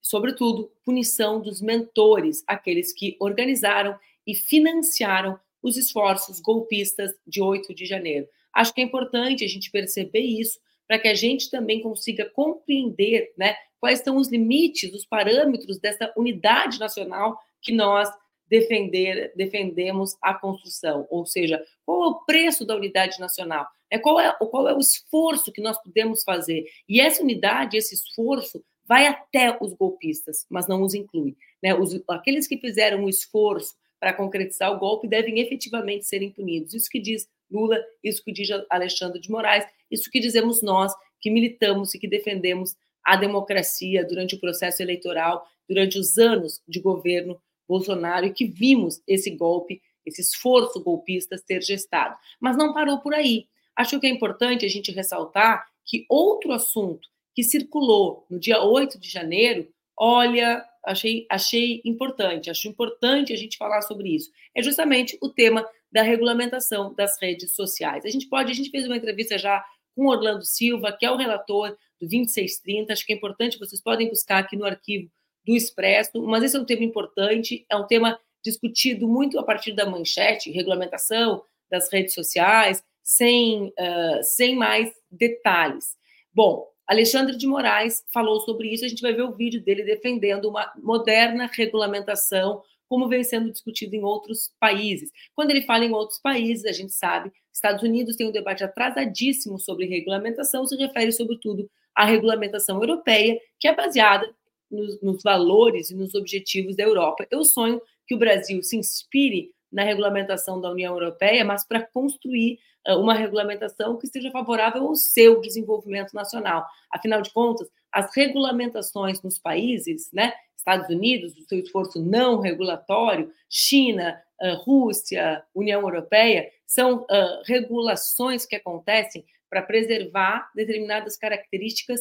Sobretudo, 0.00 0.72
punição 0.82 1.42
dos 1.42 1.60
mentores, 1.60 2.42
aqueles 2.46 2.90
que 2.90 3.18
organizaram 3.20 3.98
e 4.26 4.34
financiaram 4.34 5.38
os 5.62 5.76
esforços 5.76 6.40
golpistas 6.40 7.10
de 7.26 7.42
8 7.42 7.74
de 7.74 7.84
janeiro. 7.84 8.26
Acho 8.50 8.72
que 8.72 8.80
é 8.80 8.84
importante 8.84 9.44
a 9.44 9.46
gente 9.46 9.70
perceber 9.70 10.20
isso 10.20 10.58
para 10.88 10.98
que 10.98 11.06
a 11.06 11.14
gente 11.14 11.50
também 11.50 11.82
consiga 11.82 12.24
compreender 12.30 13.34
né, 13.36 13.54
quais 13.78 13.98
são 13.98 14.16
os 14.16 14.30
limites, 14.30 14.94
os 14.94 15.04
parâmetros 15.04 15.78
dessa 15.78 16.10
unidade 16.16 16.80
nacional 16.80 17.38
que 17.60 17.72
nós 17.72 18.08
defender, 18.48 19.34
defendemos 19.36 20.16
a 20.22 20.32
construção, 20.32 21.06
ou 21.10 21.26
seja, 21.26 21.62
qual 21.84 22.04
é 22.04 22.06
o 22.06 22.24
preço 22.24 22.64
da 22.64 22.74
unidade 22.74 23.20
nacional, 23.20 23.66
é, 23.90 23.98
qual, 23.98 24.18
é, 24.20 24.32
qual 24.32 24.68
é 24.68 24.74
o 24.74 24.80
esforço 24.80 25.52
que 25.52 25.60
nós 25.60 25.80
podemos 25.82 26.22
fazer. 26.22 26.64
E 26.88 27.00
essa 27.00 27.22
unidade, 27.22 27.76
esse 27.76 27.94
esforço, 27.94 28.64
vai 28.86 29.06
até 29.06 29.56
os 29.60 29.74
golpistas, 29.74 30.46
mas 30.48 30.68
não 30.68 30.82
os 30.82 30.94
inclui. 30.94 31.36
Né? 31.62 31.74
Os, 31.74 32.00
aqueles 32.08 32.46
que 32.46 32.58
fizeram 32.58 33.04
o 33.04 33.08
esforço 33.08 33.74
para 33.98 34.12
concretizar 34.12 34.72
o 34.72 34.78
golpe 34.78 35.08
devem 35.08 35.40
efetivamente 35.40 36.06
serem 36.06 36.30
punidos. 36.30 36.74
Isso 36.74 36.88
que 36.88 37.00
diz 37.00 37.28
Lula, 37.50 37.82
isso 38.02 38.22
que 38.24 38.32
diz 38.32 38.48
Alexandre 38.70 39.20
de 39.20 39.30
Moraes, 39.30 39.64
isso 39.90 40.10
que 40.10 40.20
dizemos 40.20 40.62
nós, 40.62 40.92
que 41.20 41.30
militamos 41.30 41.94
e 41.94 41.98
que 41.98 42.08
defendemos 42.08 42.76
a 43.04 43.16
democracia 43.16 44.04
durante 44.04 44.34
o 44.34 44.40
processo 44.40 44.82
eleitoral, 44.82 45.46
durante 45.68 45.98
os 45.98 46.18
anos 46.18 46.60
de 46.66 46.80
governo 46.80 47.40
Bolsonaro 47.68 48.26
e 48.26 48.32
que 48.32 48.46
vimos 48.46 49.00
esse 49.06 49.30
golpe, 49.30 49.80
esse 50.04 50.20
esforço 50.20 50.82
golpista 50.82 51.38
ser 51.38 51.62
gestado. 51.62 52.16
Mas 52.40 52.56
não 52.56 52.72
parou 52.72 52.98
por 53.00 53.14
aí. 53.14 53.46
Acho 53.76 54.00
que 54.00 54.06
é 54.06 54.10
importante 54.10 54.64
a 54.64 54.68
gente 54.68 54.90
ressaltar 54.90 55.66
que 55.84 56.06
outro 56.08 56.52
assunto 56.52 57.08
que 57.34 57.42
circulou 57.42 58.26
no 58.30 58.40
dia 58.40 58.62
8 58.62 58.98
de 58.98 59.08
janeiro, 59.08 59.68
olha, 59.96 60.64
achei, 60.84 61.26
achei 61.30 61.82
importante, 61.84 62.48
acho 62.48 62.66
importante 62.66 63.32
a 63.32 63.36
gente 63.36 63.58
falar 63.58 63.82
sobre 63.82 64.08
isso. 64.14 64.30
É 64.54 64.62
justamente 64.62 65.18
o 65.20 65.28
tema 65.28 65.68
da 65.92 66.02
regulamentação 66.02 66.94
das 66.94 67.20
redes 67.20 67.54
sociais. 67.54 68.04
A 68.04 68.10
gente 68.10 68.28
pode, 68.28 68.50
a 68.50 68.54
gente 68.54 68.70
fez 68.70 68.86
uma 68.86 68.96
entrevista 68.96 69.36
já 69.36 69.64
com 69.94 70.06
Orlando 70.06 70.44
Silva, 70.44 70.92
que 70.92 71.06
é 71.06 71.10
o 71.10 71.16
relator 71.16 71.70
do 72.00 72.06
2630, 72.06 72.92
acho 72.92 73.06
que 73.06 73.12
é 73.12 73.16
importante, 73.16 73.58
vocês 73.58 73.80
podem 73.80 74.08
buscar 74.08 74.38
aqui 74.38 74.56
no 74.56 74.64
arquivo 74.64 75.10
do 75.44 75.54
Expresso, 75.54 76.20
mas 76.22 76.42
esse 76.42 76.56
é 76.56 76.60
um 76.60 76.64
tema 76.64 76.84
importante, 76.84 77.64
é 77.70 77.76
um 77.76 77.86
tema 77.86 78.18
discutido 78.44 79.08
muito 79.08 79.38
a 79.38 79.42
partir 79.42 79.72
da 79.72 79.88
manchete, 79.88 80.50
regulamentação 80.50 81.42
das 81.70 81.90
redes 81.90 82.14
sociais, 82.14 82.82
sem, 83.06 83.68
uh, 83.68 84.20
sem 84.20 84.56
mais 84.56 84.92
detalhes. 85.08 85.94
Bom, 86.34 86.66
Alexandre 86.88 87.36
de 87.36 87.46
Moraes 87.46 88.04
falou 88.12 88.40
sobre 88.40 88.68
isso, 88.68 88.84
a 88.84 88.88
gente 88.88 89.00
vai 89.00 89.12
ver 89.12 89.22
o 89.22 89.32
vídeo 89.32 89.62
dele 89.62 89.84
defendendo 89.84 90.46
uma 90.46 90.72
moderna 90.82 91.48
regulamentação, 91.52 92.62
como 92.88 93.08
vem 93.08 93.22
sendo 93.22 93.52
discutido 93.52 93.94
em 93.94 94.02
outros 94.02 94.52
países. 94.58 95.10
Quando 95.36 95.52
ele 95.52 95.62
fala 95.62 95.84
em 95.84 95.92
outros 95.92 96.18
países, 96.18 96.64
a 96.64 96.72
gente 96.72 96.92
sabe, 96.92 97.32
Estados 97.52 97.84
Unidos 97.84 98.16
tem 98.16 98.26
um 98.26 98.32
debate 98.32 98.64
atrasadíssimo 98.64 99.58
sobre 99.60 99.86
regulamentação, 99.86 100.66
se 100.66 100.76
refere 100.76 101.12
sobretudo 101.12 101.70
à 101.94 102.04
regulamentação 102.04 102.80
europeia, 102.80 103.38
que 103.60 103.68
é 103.68 103.74
baseada 103.74 104.28
nos, 104.68 105.00
nos 105.00 105.22
valores 105.22 105.90
e 105.90 105.94
nos 105.94 106.12
objetivos 106.14 106.74
da 106.74 106.82
Europa. 106.82 107.24
Eu 107.30 107.44
sonho 107.44 107.80
que 108.04 108.16
o 108.16 108.18
Brasil 108.18 108.62
se 108.64 108.76
inspire 108.76 109.52
na 109.70 109.82
regulamentação 109.82 110.60
da 110.60 110.70
União 110.70 110.92
Europeia, 110.94 111.44
mas 111.44 111.66
para 111.66 111.82
construir 111.82 112.58
uma 112.94 113.14
regulamentação 113.14 113.96
que 113.98 114.06
seja 114.06 114.30
favorável 114.30 114.86
ao 114.86 114.94
seu 114.94 115.40
desenvolvimento 115.40 116.12
nacional. 116.12 116.66
Afinal 116.90 117.20
de 117.20 117.32
contas, 117.32 117.68
as 117.92 118.14
regulamentações 118.14 119.22
nos 119.22 119.38
países, 119.38 120.10
né, 120.12 120.32
Estados 120.56 120.88
Unidos, 120.88 121.36
o 121.36 121.44
seu 121.44 121.58
esforço 121.60 122.02
não 122.02 122.40
regulatório, 122.40 123.32
China, 123.48 124.20
Rússia, 124.64 125.42
União 125.54 125.80
Europeia, 125.80 126.50
são 126.66 127.02
uh, 127.02 127.42
regulações 127.44 128.44
que 128.44 128.56
acontecem 128.56 129.24
para 129.48 129.62
preservar 129.62 130.50
determinadas 130.54 131.16
características 131.16 132.00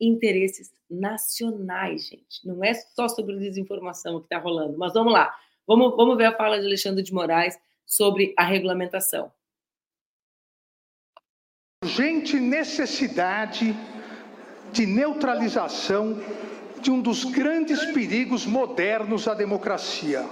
e 0.00 0.08
interesses 0.08 0.72
nacionais, 0.88 2.08
gente. 2.08 2.44
Não 2.44 2.64
é 2.64 2.72
só 2.72 3.06
sobre 3.08 3.36
desinformação 3.36 4.18
que 4.18 4.26
está 4.26 4.38
rolando, 4.38 4.78
mas 4.78 4.94
vamos 4.94 5.12
lá. 5.12 5.32
Vamos, 5.66 5.94
vamos 5.94 6.16
ver 6.16 6.24
a 6.24 6.36
fala 6.36 6.58
de 6.58 6.66
Alexandre 6.66 7.02
de 7.02 7.12
Moraes 7.12 7.58
sobre 7.84 8.32
a 8.36 8.44
regulamentação 8.44 9.30
urgente 11.82 12.38
necessidade 12.38 13.74
de 14.70 14.84
neutralização 14.84 16.20
de 16.78 16.90
um 16.90 17.00
dos 17.00 17.24
grandes 17.24 17.82
perigos 17.86 18.44
modernos 18.44 19.26
à 19.26 19.32
democracia, 19.32 20.26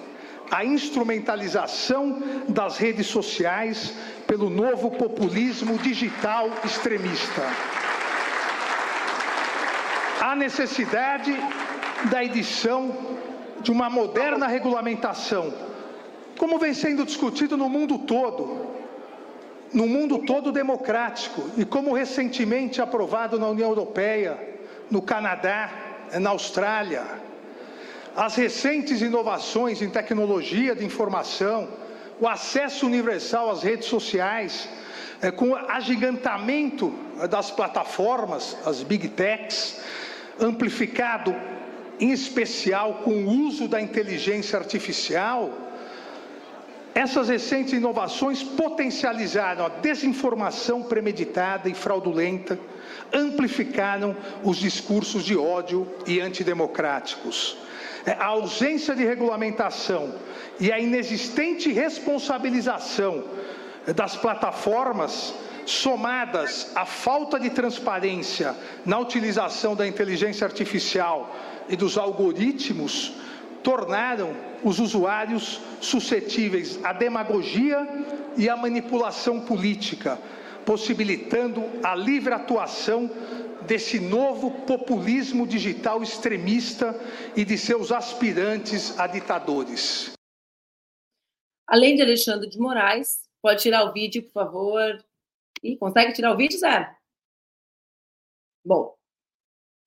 a 0.50 0.62
instrumentalização 0.62 2.23
das 2.50 2.76
redes 2.76 3.07
sociais 3.07 3.95
pelo 4.26 4.50
novo 4.50 4.90
populismo 4.90 5.78
digital 5.78 6.50
extremista. 6.62 7.43
A 10.21 10.37
necessidade 10.37 11.35
da 12.11 12.23
edição 12.23 12.95
de 13.62 13.73
uma 13.73 13.88
moderna 13.88 14.47
regulamentação, 14.47 15.50
como 16.37 16.59
vem 16.59 16.75
sendo 16.75 17.07
discutido 17.07 17.57
no 17.57 17.71
mundo 17.71 18.00
todo, 18.00 18.77
no 19.72 19.87
mundo 19.87 20.20
todo 20.20 20.52
democrático 20.52 21.50
e 21.56 21.64
como 21.64 21.92
recentemente 21.92 22.80
aprovado 22.80 23.38
na 23.38 23.48
União 23.48 23.68
Europeia, 23.68 24.38
no 24.90 25.02
Canadá, 25.02 25.70
na 26.20 26.30
Austrália. 26.30 27.04
As 28.16 28.34
recentes 28.34 29.00
inovações 29.00 29.82
em 29.82 29.90
tecnologia 29.90 30.75
de 30.75 30.84
informação, 30.84 31.68
o 32.20 32.26
acesso 32.26 32.87
universal 32.87 33.50
às 33.50 33.62
redes 33.62 33.87
sociais, 33.87 34.68
é, 35.20 35.30
com 35.30 35.50
o 35.50 35.56
agigantamento 35.56 36.92
das 37.28 37.50
plataformas, 37.50 38.56
as 38.64 38.82
big 38.82 39.08
techs, 39.08 39.80
amplificado 40.40 41.34
em 42.00 42.12
especial 42.12 43.02
com 43.04 43.10
o 43.10 43.46
uso 43.46 43.66
da 43.66 43.80
inteligência 43.80 44.58
artificial, 44.58 45.50
essas 46.99 47.28
recentes 47.28 47.75
inovações 47.75 48.43
potencializaram 48.43 49.67
a 49.67 49.69
desinformação 49.69 50.83
premeditada 50.83 51.69
e 51.69 51.75
fraudulenta, 51.75 52.59
amplificaram 53.12 54.17
os 54.43 54.56
discursos 54.56 55.25
de 55.25 55.37
ódio 55.37 55.87
e 56.08 56.21
antidemocráticos. 56.21 57.56
É, 58.04 58.15
a 58.15 58.26
ausência 58.26 58.97
de 58.97 59.04
regulamentação 59.04 60.13
e 60.58 60.73
a 60.73 60.80
inexistente 60.80 61.71
responsabilização 61.71 63.23
das 63.95 64.17
plataformas, 64.17 65.32
somadas 65.65 66.73
à 66.75 66.84
falta 66.84 67.39
de 67.39 67.50
transparência 67.50 68.56
na 68.84 68.99
utilização 68.99 69.76
da 69.76 69.87
inteligência 69.87 70.45
artificial 70.45 71.32
e 71.69 71.76
dos 71.76 71.97
algoritmos, 71.97 73.13
tornaram 73.62 74.34
os 74.62 74.78
usuários 74.78 75.60
suscetíveis 75.80 76.82
à 76.84 76.92
demagogia 76.92 77.86
e 78.36 78.49
à 78.49 78.56
manipulação 78.56 79.40
política, 79.40 80.18
possibilitando 80.64 81.62
a 81.82 81.94
livre 81.94 82.34
atuação 82.34 83.10
desse 83.66 84.00
novo 84.00 84.50
populismo 84.62 85.47
digital 85.47 86.02
extremista 86.02 86.99
e 87.36 87.44
de 87.44 87.58
seus 87.58 87.92
aspirantes 87.92 88.99
a 88.99 89.06
ditadores. 89.06 90.12
Além 91.66 91.97
de 91.97 92.02
Alexandre 92.02 92.49
de 92.49 92.58
Moraes, 92.58 93.28
pode 93.42 93.62
tirar 93.62 93.84
o 93.84 93.92
vídeo, 93.92 94.23
por 94.23 94.32
favor. 94.32 95.04
Ih, 95.62 95.76
consegue 95.76 96.12
tirar 96.12 96.32
o 96.32 96.36
vídeo, 96.36 96.58
Zé? 96.58 96.97
Bom, 98.64 98.97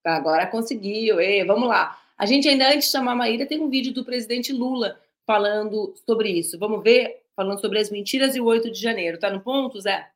agora 0.06 0.46
conseguiu. 0.48 1.20
Ei, 1.20 1.44
vamos 1.46 1.68
lá. 1.68 2.01
A 2.22 2.26
gente 2.28 2.48
ainda 2.48 2.68
antes 2.68 2.86
de 2.86 2.92
chamar 2.92 3.14
a 3.14 3.16
Maíra 3.16 3.48
tem 3.48 3.60
um 3.60 3.68
vídeo 3.68 3.92
do 3.92 4.06
presidente 4.06 4.54
Lula 4.54 5.02
falando 5.26 5.92
sobre 6.06 6.30
isso. 6.30 6.56
Vamos 6.60 6.84
ver? 6.84 7.24
Falando 7.36 7.60
sobre 7.60 7.80
as 7.80 7.90
mentiras 7.90 8.36
e 8.36 8.40
o 8.40 8.46
8 8.46 8.70
de 8.70 8.80
janeiro. 8.80 9.18
Tá 9.18 9.32
no 9.32 9.42
ponto, 9.42 9.82
Zé? 9.82 10.08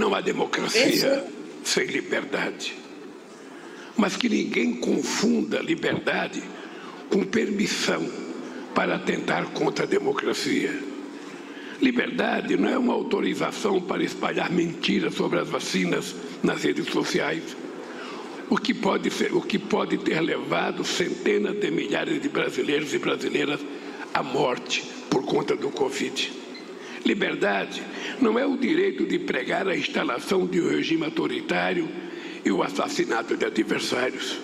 Não 0.00 0.14
há 0.14 0.20
democracia 0.20 1.24
sem 1.64 1.86
liberdade. 1.86 2.72
Mas 3.96 4.16
que 4.16 4.28
ninguém 4.28 4.78
confunda 4.78 5.58
liberdade 5.58 6.40
com 7.12 7.24
permissão 7.24 8.08
para 8.72 8.94
atentar 8.94 9.50
contra 9.54 9.86
a 9.86 9.88
democracia. 9.88 10.70
Liberdade 11.82 12.56
não 12.56 12.68
é 12.68 12.78
uma 12.78 12.94
autorização 12.94 13.80
para 13.80 14.04
espalhar 14.04 14.52
mentiras 14.52 15.16
sobre 15.16 15.40
as 15.40 15.48
vacinas 15.48 16.14
nas 16.44 16.62
redes 16.62 16.86
sociais 16.86 17.56
o 18.48 18.56
que 18.56 18.72
pode, 18.72 19.10
ser, 19.10 19.34
o 19.34 19.40
que 19.40 19.58
pode 19.58 19.98
ter 19.98 20.20
levado 20.20 20.84
centenas 20.84 21.58
de 21.58 21.70
milhares 21.70 22.20
de 22.22 22.28
brasileiros 22.28 22.94
e 22.94 22.98
brasileiras 22.98 23.60
à 24.14 24.22
morte 24.22 24.84
por 25.10 25.24
conta 25.24 25.56
do 25.56 25.70
Covid. 25.70 26.32
Liberdade 27.04 27.82
não 28.20 28.38
é 28.38 28.46
o 28.46 28.56
direito 28.56 29.04
de 29.04 29.18
pregar 29.18 29.68
a 29.68 29.76
instalação 29.76 30.46
de 30.46 30.60
um 30.60 30.68
regime 30.68 31.04
autoritário 31.04 31.88
e 32.44 32.50
o 32.50 32.62
assassinato 32.62 33.36
de 33.36 33.44
adversários. 33.44 34.38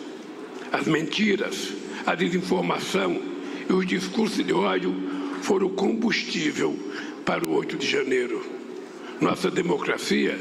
As 0.72 0.86
mentiras, 0.86 1.72
a 2.04 2.14
desinformação 2.14 3.20
e 3.68 3.72
os 3.72 3.86
discursos 3.86 4.44
de 4.44 4.52
ódio 4.52 4.94
foram 5.42 5.68
combustível 5.70 6.76
para 7.24 7.46
o 7.46 7.54
8 7.54 7.76
de 7.76 7.88
janeiro. 7.88 8.44
Nossa 9.20 9.50
democracia 9.50 10.36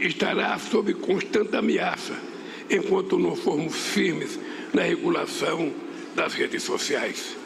estará 0.00 0.56
sob 0.58 0.94
constante 0.94 1.56
ameaça 1.56 2.33
enquanto 2.70 3.18
não 3.18 3.36
formos 3.36 3.74
firmes 3.74 4.38
na 4.74 4.82
regulação 4.82 5.72
das 6.14 6.34
redes 6.34 6.62
sociais. 6.62 7.36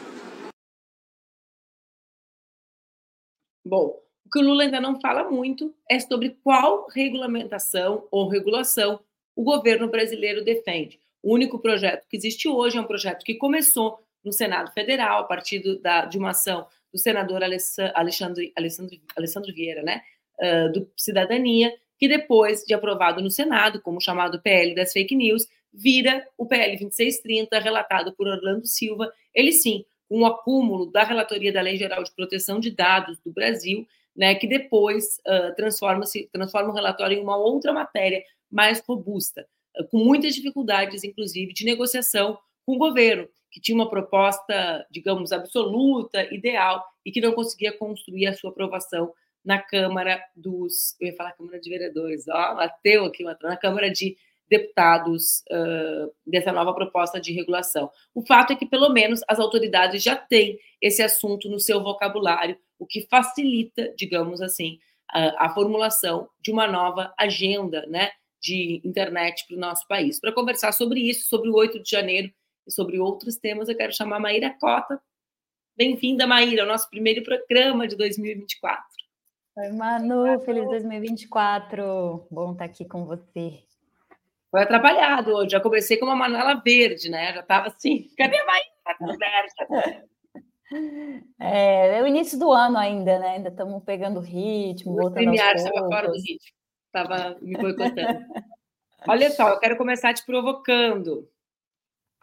Bom, 3.65 4.01
o 4.25 4.29
que 4.31 4.39
o 4.39 4.41
Lula 4.41 4.63
ainda 4.63 4.79
não 4.79 4.99
fala 4.99 5.29
muito 5.29 5.75
é 5.89 5.99
sobre 5.99 6.37
qual 6.43 6.87
regulamentação 6.87 8.07
ou 8.11 8.27
regulação 8.27 8.99
o 9.35 9.43
governo 9.43 9.87
brasileiro 9.87 10.43
defende. 10.43 10.99
O 11.21 11.33
único 11.33 11.59
projeto 11.59 12.07
que 12.07 12.17
existe 12.17 12.47
hoje 12.47 12.77
é 12.77 12.81
um 12.81 12.87
projeto 12.87 13.23
que 13.23 13.35
começou 13.35 13.99
no 14.23 14.31
Senado 14.31 14.71
Federal, 14.73 15.21
a 15.21 15.23
partir 15.23 15.59
do, 15.59 15.79
da, 15.79 16.05
de 16.05 16.17
uma 16.17 16.31
ação 16.31 16.67
do 16.91 16.97
senador 16.97 17.43
Alexandre, 17.43 18.51
Alexandre, 18.55 19.01
Alexandre 19.15 19.51
Vieira, 19.51 19.83
né, 19.83 20.01
uh, 20.39 20.71
do 20.71 20.91
Cidadania, 20.97 21.73
que 21.99 22.07
depois 22.07 22.63
de 22.63 22.73
aprovado 22.73 23.21
no 23.21 23.29
Senado, 23.29 23.81
como 23.81 24.01
chamado 24.01 24.41
PL 24.41 24.73
das 24.73 24.93
fake 24.93 25.13
news, 25.13 25.45
vira 25.71 26.25
o 26.37 26.45
PL 26.45 26.71
2630, 26.71 27.59
relatado 27.59 28.13
por 28.13 28.25
Orlando 28.25 28.65
Silva, 28.65 29.11
ele 29.35 29.51
sim, 29.51 29.85
um 30.09 30.25
acúmulo 30.25 30.87
da 30.87 31.03
relatoria 31.03 31.51
da 31.51 31.61
Lei 31.61 31.77
Geral 31.77 32.01
de 32.03 32.15
Proteção 32.15 32.59
de 32.59 32.71
Dados 32.71 33.19
do 33.19 33.31
Brasil, 33.31 33.85
né, 34.15 34.33
que 34.33 34.47
depois 34.47 35.19
uh, 35.27 35.53
transforma-se 35.55 36.27
transforma 36.31 36.71
o 36.71 36.73
relatório 36.73 37.17
em 37.17 37.21
uma 37.21 37.37
outra 37.37 37.71
matéria 37.71 38.23
mais 38.49 38.81
robusta, 38.87 39.45
uh, 39.77 39.87
com 39.89 39.97
muitas 39.97 40.33
dificuldades, 40.33 41.03
inclusive, 41.03 41.53
de 41.53 41.65
negociação 41.65 42.39
com 42.65 42.75
o 42.75 42.79
governo, 42.79 43.27
que 43.51 43.59
tinha 43.59 43.75
uma 43.75 43.89
proposta, 43.89 44.85
digamos, 44.89 45.31
absoluta, 45.31 46.33
ideal, 46.33 46.83
e 47.05 47.11
que 47.11 47.21
não 47.21 47.33
conseguia 47.33 47.71
construir 47.71 48.27
a 48.27 48.33
sua 48.33 48.51
aprovação 48.51 49.11
na 49.43 49.61
Câmara 49.61 50.21
dos. 50.35 50.95
Eu 50.99 51.07
ia 51.07 51.15
falar 51.15 51.33
Câmara 51.33 51.59
de 51.59 51.69
Vereadores, 51.69 52.27
ó, 52.27 52.55
bateu 52.55 53.05
aqui, 53.05 53.23
na 53.23 53.57
Câmara 53.57 53.89
de 53.89 54.17
Deputados 54.47 55.43
uh, 55.51 56.11
dessa 56.25 56.51
nova 56.51 56.73
proposta 56.73 57.19
de 57.19 57.31
regulação. 57.31 57.91
O 58.15 58.25
fato 58.25 58.53
é 58.53 58.55
que, 58.55 58.65
pelo 58.65 58.89
menos, 58.89 59.21
as 59.27 59.39
autoridades 59.39 60.01
já 60.01 60.15
têm 60.15 60.57
esse 60.81 61.03
assunto 61.03 61.47
no 61.49 61.59
seu 61.59 61.83
vocabulário, 61.83 62.57
o 62.79 62.85
que 62.85 63.07
facilita, 63.09 63.93
digamos 63.95 64.41
assim, 64.41 64.79
a, 65.11 65.45
a 65.45 65.49
formulação 65.53 66.27
de 66.41 66.51
uma 66.51 66.67
nova 66.67 67.13
agenda, 67.17 67.85
né? 67.87 68.09
de 68.41 68.81
internet 68.83 69.45
para 69.47 69.57
o 69.57 69.59
nosso 69.59 69.87
país. 69.87 70.19
Para 70.19 70.31
conversar 70.31 70.71
sobre 70.71 71.01
isso, 71.01 71.27
sobre 71.27 71.49
o 71.49 71.55
8 71.55 71.81
de 71.81 71.89
janeiro 71.89 72.31
e 72.65 72.71
sobre 72.71 72.99
outros 72.99 73.35
temas, 73.35 73.67
eu 73.67 73.75
quero 73.75 73.93
chamar 73.93 74.17
a 74.17 74.21
Maíra 74.21 74.55
Cota. 74.59 74.99
Bem-vinda, 75.75 76.25
Maíra, 76.25 76.63
ao 76.63 76.67
nosso 76.67 76.89
primeiro 76.89 77.23
programa 77.23 77.87
de 77.87 77.95
2024. 77.95 78.98
Oi, 79.59 79.73
Manu, 79.73 80.39
feliz 80.45 80.65
2024. 80.69 82.25
Bom 82.31 82.53
estar 82.53 82.63
aqui 82.63 82.85
com 82.85 83.03
você. 83.03 83.61
Foi 84.49 84.61
atrapalhado 84.61 85.33
hoje. 85.33 85.49
Já 85.49 85.59
comecei 85.59 85.97
com 85.97 86.05
uma 86.05 86.15
Manuela 86.15 86.53
verde, 86.63 87.09
né? 87.09 87.33
Já 87.33 87.41
estava 87.41 87.67
assim, 87.67 88.09
cadê 88.17 88.39
a 88.39 88.45
Maíra? 88.45 88.69
Tá 88.85 90.03
é, 91.41 91.97
é 91.97 92.01
o 92.01 92.07
início 92.07 92.39
do 92.39 92.53
ano 92.53 92.77
ainda, 92.77 93.19
né? 93.19 93.31
Ainda 93.31 93.49
estamos 93.49 93.83
pegando 93.83 94.21
ritmo, 94.21 94.93
o 94.93 95.01
aos 95.07 95.13
estava 95.13 95.87
fora 95.89 96.07
do 96.07 96.15
ritmo. 96.15 96.55
Estava 96.85 97.37
me 97.41 97.57
boicotando. 97.57 98.25
Olha 99.09 99.29
só, 99.29 99.49
eu 99.49 99.59
quero 99.59 99.75
começar 99.75 100.13
te 100.13 100.25
provocando. 100.25 101.29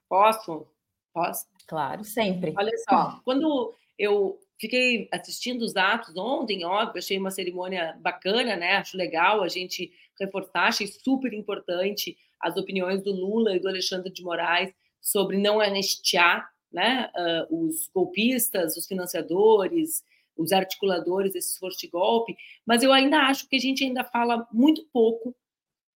Posso? 0.08 0.66
Posso? 1.12 1.44
Claro, 1.66 2.02
sempre. 2.02 2.54
Olha 2.56 2.72
só, 2.88 3.20
quando 3.26 3.74
eu 3.98 4.38
fiquei 4.58 5.08
assistindo 5.12 5.62
os 5.62 5.76
atos 5.76 6.16
ontem, 6.16 6.64
óbvio, 6.64 6.98
achei 6.98 7.18
uma 7.18 7.30
cerimônia 7.30 7.96
bacana, 8.00 8.56
né? 8.56 8.76
Acho 8.76 8.96
legal 8.96 9.42
a 9.42 9.48
gente 9.48 9.92
reforçar, 10.18 10.68
achei 10.68 10.86
super 10.86 11.32
importante 11.32 12.16
as 12.40 12.56
opiniões 12.56 13.02
do 13.02 13.12
Lula 13.12 13.54
e 13.54 13.60
do 13.60 13.68
Alexandre 13.68 14.12
de 14.12 14.22
Moraes 14.22 14.72
sobre 15.00 15.36
não 15.36 15.60
anistiar 15.60 16.48
né, 16.72 17.10
uh, 17.16 17.66
os 17.66 17.88
golpistas, 17.94 18.76
os 18.76 18.86
financiadores, 18.86 20.02
os 20.36 20.52
articuladores 20.52 21.32
desse 21.32 21.52
esforço 21.52 21.78
de 21.78 21.88
golpe, 21.88 22.36
mas 22.66 22.82
eu 22.82 22.92
ainda 22.92 23.20
acho 23.20 23.48
que 23.48 23.56
a 23.56 23.58
gente 23.58 23.84
ainda 23.84 24.04
fala 24.04 24.46
muito 24.52 24.84
pouco 24.92 25.34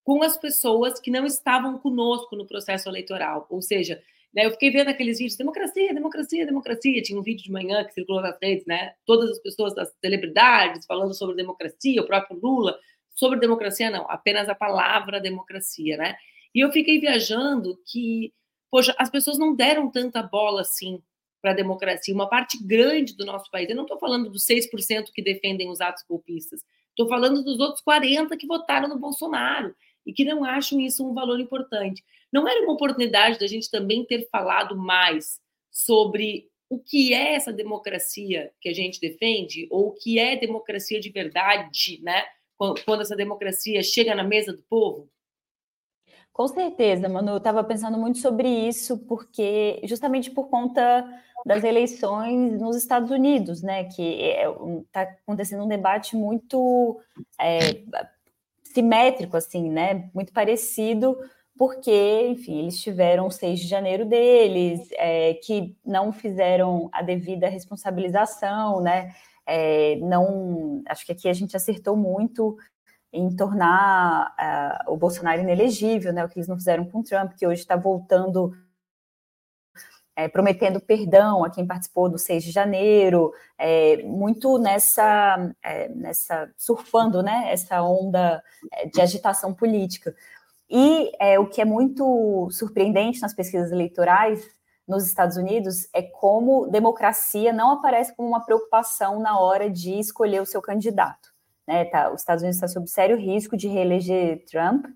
com 0.02 0.22
as 0.22 0.38
pessoas 0.38 0.98
que 0.98 1.10
não 1.10 1.26
estavam 1.26 1.78
conosco 1.78 2.34
no 2.34 2.46
processo 2.46 2.88
eleitoral. 2.88 3.46
Ou 3.50 3.60
seja, 3.60 4.02
né, 4.34 4.46
eu 4.46 4.50
fiquei 4.52 4.70
vendo 4.70 4.88
aqueles 4.88 5.18
vídeos, 5.18 5.36
democracia, 5.36 5.92
democracia, 5.92 6.46
democracia. 6.46 7.02
Tinha 7.02 7.18
um 7.18 7.22
vídeo 7.22 7.44
de 7.44 7.50
manhã 7.50 7.84
que 7.84 7.94
circulou 7.94 8.22
nas 8.22 8.38
redes, 8.40 8.64
né? 8.64 8.92
Todas 9.04 9.30
as 9.30 9.38
pessoas, 9.40 9.76
as 9.76 9.92
celebridades, 10.00 10.86
falando 10.86 11.12
sobre 11.14 11.36
democracia, 11.36 12.00
o 12.00 12.06
próprio 12.06 12.38
Lula, 12.40 12.78
sobre 13.14 13.40
democracia, 13.40 13.90
não, 13.90 14.08
apenas 14.08 14.48
a 14.48 14.54
palavra 14.54 15.20
democracia, 15.20 15.96
né? 15.96 16.14
E 16.54 16.60
eu 16.60 16.70
fiquei 16.72 17.00
viajando 17.00 17.78
que 17.86 18.32
poxa, 18.70 18.94
as 18.98 19.10
pessoas 19.10 19.38
não 19.38 19.54
deram 19.54 19.90
tanta 19.90 20.22
bola 20.22 20.60
assim 20.60 21.02
para 21.42 21.50
a 21.50 21.54
democracia. 21.54 22.14
Uma 22.14 22.28
parte 22.28 22.62
grande 22.62 23.16
do 23.16 23.26
nosso 23.26 23.50
país, 23.50 23.68
eu 23.68 23.76
não 23.76 23.82
estou 23.82 23.98
falando 23.98 24.30
dos 24.30 24.46
6% 24.46 25.10
que 25.12 25.22
defendem 25.22 25.70
os 25.70 25.80
atos 25.80 26.04
golpistas, 26.08 26.62
estou 26.90 27.08
falando 27.08 27.42
dos 27.42 27.58
outros 27.58 27.82
40% 27.82 28.36
que 28.36 28.46
votaram 28.46 28.88
no 28.88 28.98
Bolsonaro 28.98 29.74
e 30.06 30.12
que 30.12 30.24
não 30.24 30.44
acham 30.44 30.80
isso 30.80 31.06
um 31.06 31.14
valor 31.14 31.38
importante. 31.40 32.04
Não 32.32 32.48
era 32.48 32.62
uma 32.62 32.72
oportunidade 32.72 33.38
da 33.38 33.46
gente 33.46 33.70
também 33.70 34.04
ter 34.04 34.28
falado 34.30 34.76
mais 34.76 35.40
sobre 35.70 36.48
o 36.68 36.78
que 36.78 37.12
é 37.12 37.34
essa 37.34 37.52
democracia 37.52 38.52
que 38.60 38.68
a 38.68 38.72
gente 38.72 39.00
defende, 39.00 39.66
ou 39.70 39.88
o 39.88 39.92
que 39.92 40.18
é 40.18 40.36
democracia 40.36 41.00
de 41.00 41.10
verdade, 41.10 42.00
né? 42.02 42.24
Quando 42.56 43.00
essa 43.00 43.16
democracia 43.16 43.82
chega 43.82 44.14
na 44.14 44.22
mesa 44.22 44.52
do 44.52 44.62
povo? 44.62 45.08
Com 46.32 46.46
certeza, 46.46 47.08
Manu, 47.08 47.32
eu 47.32 47.36
estava 47.38 47.64
pensando 47.64 47.98
muito 47.98 48.18
sobre 48.18 48.48
isso, 48.48 48.98
porque 49.06 49.80
justamente 49.84 50.30
por 50.30 50.48
conta 50.48 51.06
das 51.44 51.64
eleições 51.64 52.60
nos 52.60 52.76
Estados 52.76 53.10
Unidos, 53.10 53.62
né, 53.62 53.84
que 53.84 54.02
está 54.86 55.02
é, 55.02 55.18
acontecendo 55.22 55.64
um 55.64 55.68
debate 55.68 56.16
muito 56.16 57.00
é, 57.40 57.82
simétrico, 58.72 59.36
assim, 59.36 59.68
né, 59.70 60.10
muito 60.14 60.32
parecido, 60.32 61.16
porque, 61.56 62.26
enfim, 62.28 62.60
eles 62.60 62.80
tiveram 62.80 63.26
o 63.26 63.30
6 63.30 63.60
de 63.60 63.68
janeiro 63.68 64.06
deles, 64.06 64.88
é, 64.92 65.34
que 65.34 65.76
não 65.84 66.12
fizeram 66.12 66.88
a 66.92 67.02
devida 67.02 67.48
responsabilização, 67.48 68.80
né, 68.80 69.12
é, 69.46 69.96
não, 69.96 70.82
acho 70.88 71.04
que 71.04 71.12
aqui 71.12 71.28
a 71.28 71.32
gente 71.32 71.56
acertou 71.56 71.96
muito 71.96 72.56
em 73.12 73.34
tornar 73.34 74.32
uh, 74.86 74.92
o 74.92 74.96
Bolsonaro 74.96 75.40
inelegível, 75.40 76.12
né, 76.12 76.24
o 76.24 76.28
que 76.28 76.38
eles 76.38 76.48
não 76.48 76.56
fizeram 76.56 76.84
com 76.84 77.00
o 77.00 77.02
Trump, 77.02 77.32
que 77.36 77.46
hoje 77.46 77.60
está 77.60 77.76
voltando, 77.76 78.52
é, 80.16 80.28
prometendo 80.28 80.80
perdão 80.80 81.44
a 81.44 81.50
quem 81.50 81.66
participou 81.66 82.08
do 82.08 82.18
6 82.18 82.44
de 82.44 82.50
janeiro, 82.50 83.32
é, 83.58 84.02
muito 84.02 84.58
nessa, 84.58 85.52
é, 85.62 85.88
nessa, 85.88 86.50
surfando 86.56 87.22
né, 87.22 87.50
essa 87.50 87.82
onda 87.82 88.42
de 88.92 89.00
agitação 89.00 89.54
política. 89.54 90.14
E 90.68 91.10
o 91.38 91.46
que 91.46 91.60
é 91.60 91.64
muito 91.64 92.48
surpreendente 92.52 93.20
nas 93.20 93.34
pesquisas 93.34 93.72
eleitorais 93.72 94.48
nos 94.86 95.04
Estados 95.04 95.36
Unidos 95.36 95.88
é 95.92 96.02
como 96.02 96.68
democracia 96.68 97.52
não 97.52 97.72
aparece 97.72 98.14
como 98.14 98.28
uma 98.28 98.44
preocupação 98.44 99.20
na 99.20 99.38
hora 99.38 99.68
de 99.68 99.98
escolher 99.98 100.40
o 100.40 100.46
seu 100.46 100.62
candidato. 100.62 101.30
Né, 101.66 101.84
tá, 101.84 102.12
os 102.12 102.20
Estados 102.20 102.42
Unidos 102.42 102.56
está 102.56 102.68
sob 102.68 102.88
sério 102.88 103.16
risco 103.16 103.56
de 103.56 103.68
reeleger 103.68 104.44
Trump 104.46 104.86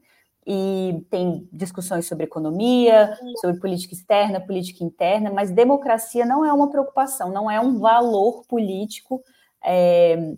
e 0.46 1.04
tem 1.10 1.48
discussões 1.52 2.06
sobre 2.06 2.24
economia, 2.24 3.16
sobre 3.40 3.58
política 3.58 3.94
externa, 3.94 4.40
política 4.40 4.84
interna, 4.84 5.30
mas 5.30 5.50
democracia 5.50 6.26
não 6.26 6.44
é 6.44 6.52
uma 6.52 6.70
preocupação, 6.70 7.30
não 7.30 7.50
é 7.50 7.58
um 7.60 7.78
valor 7.78 8.44
político 8.46 9.22
é, 9.64 10.34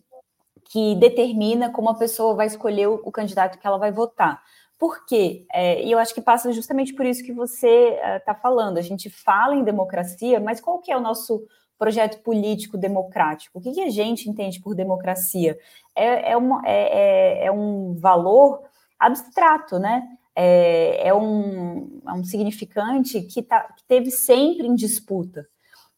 que 0.71 0.95
determina 0.97 1.71
como 1.71 1.89
a 1.89 1.95
pessoa 1.95 2.35
vai 2.35 2.47
escolher 2.47 2.89
o, 2.89 3.01
o 3.05 3.11
candidato 3.11 3.59
que 3.59 3.67
ela 3.67 3.79
vai 3.79 3.91
votar. 3.91 4.43
Por 4.79 5.07
quê? 5.07 5.47
É, 5.53 5.83
e 5.83 5.91
eu 5.91 5.99
acho 5.99 6.15
que 6.15 6.21
passa 6.21 6.53
justamente 6.53 6.95
por 6.95 7.07
isso 7.07 7.25
que 7.25 7.33
você 7.33 7.99
está 8.17 8.33
uh, 8.33 8.41
falando. 8.41 8.79
A 8.79 8.83
gente 8.83 9.09
fala 9.09 9.55
em 9.55 9.65
democracia, 9.65 10.39
mas 10.39 10.61
qual 10.61 10.81
que 10.81 10.93
é 10.93 10.97
o 10.97 11.01
nosso 11.01 11.47
projeto 11.79 12.23
político 12.23 12.79
democrático. 12.79 13.59
O 13.59 13.63
que, 13.63 13.73
que 13.73 13.83
a 13.83 13.91
gente 13.91 14.29
entende 14.29 14.61
por 14.61 14.75
democracia? 14.75 15.59
É, 15.95 16.33
é, 16.33 16.37
uma, 16.37 16.63
é, 16.65 17.43
é, 17.43 17.47
é 17.47 17.53
um 17.53 17.95
valor 17.95 18.63
abstrato, 18.99 19.79
né? 19.79 20.07
É, 20.35 21.09
é, 21.09 21.15
um, 21.15 22.01
é 22.07 22.13
um 22.13 22.25
significante 22.25 23.23
que, 23.23 23.43
tá, 23.43 23.63
que 23.63 23.85
teve 23.85 24.11
sempre 24.11 24.67
em 24.67 24.75
disputa. 24.75 25.47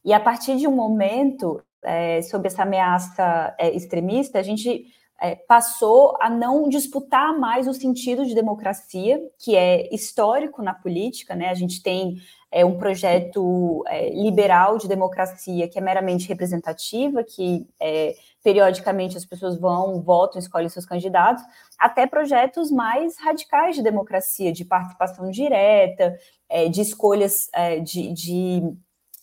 E 0.05 0.13
a 0.13 0.21
partir 0.21 0.57
de 0.57 0.67
um 0.67 0.75
momento, 0.75 1.61
é, 1.83 2.23
sob 2.23 2.47
essa 2.47 2.63
ameaça 2.63 3.55
é, 3.59 3.75
extremista, 3.75 4.39
a 4.39 4.43
gente 4.43 4.87
é, 5.21 5.35
passou 5.35 6.17
a 6.21 6.31
não 6.31 6.69
disputar 6.69 7.37
mais 7.37 7.67
o 7.67 7.75
sentido 7.75 8.25
de 8.25 8.35
democracia, 8.35 9.21
que 9.39 9.57
é 9.57 9.93
histórico 9.93 10.63
na 10.63 10.73
política, 10.73 11.35
né? 11.35 11.49
A 11.49 11.55
gente 11.55 11.83
tem 11.83 12.19
é, 12.51 12.65
um 12.65 12.79
projeto 12.79 13.85
é, 13.89 14.11
liberal 14.11 14.79
de 14.79 14.89
democracia 14.89 15.69
que 15.69 15.79
é 15.79 15.83
meramente 15.83 16.29
representativa, 16.29 17.25
que 17.25 17.67
é, 17.81 18.15
periodicamente 18.49 19.15
as 19.15 19.27
pessoas 19.27 19.61
vão, 19.61 20.01
votam, 20.01 20.39
escolhem 20.39 20.71
seus 20.71 20.87
candidatos, 20.87 21.45
até 21.79 22.07
projetos 22.07 22.71
mais 22.71 23.19
radicais 23.19 23.77
de 23.77 23.83
democracia, 23.83 24.51
de 24.51 24.65
participação 24.65 25.31
direta, 25.31 26.19
é, 26.49 26.67
de 26.67 26.81
escolhas 26.81 27.51
é, 27.53 27.79
de, 27.79 28.11
de 28.15 28.63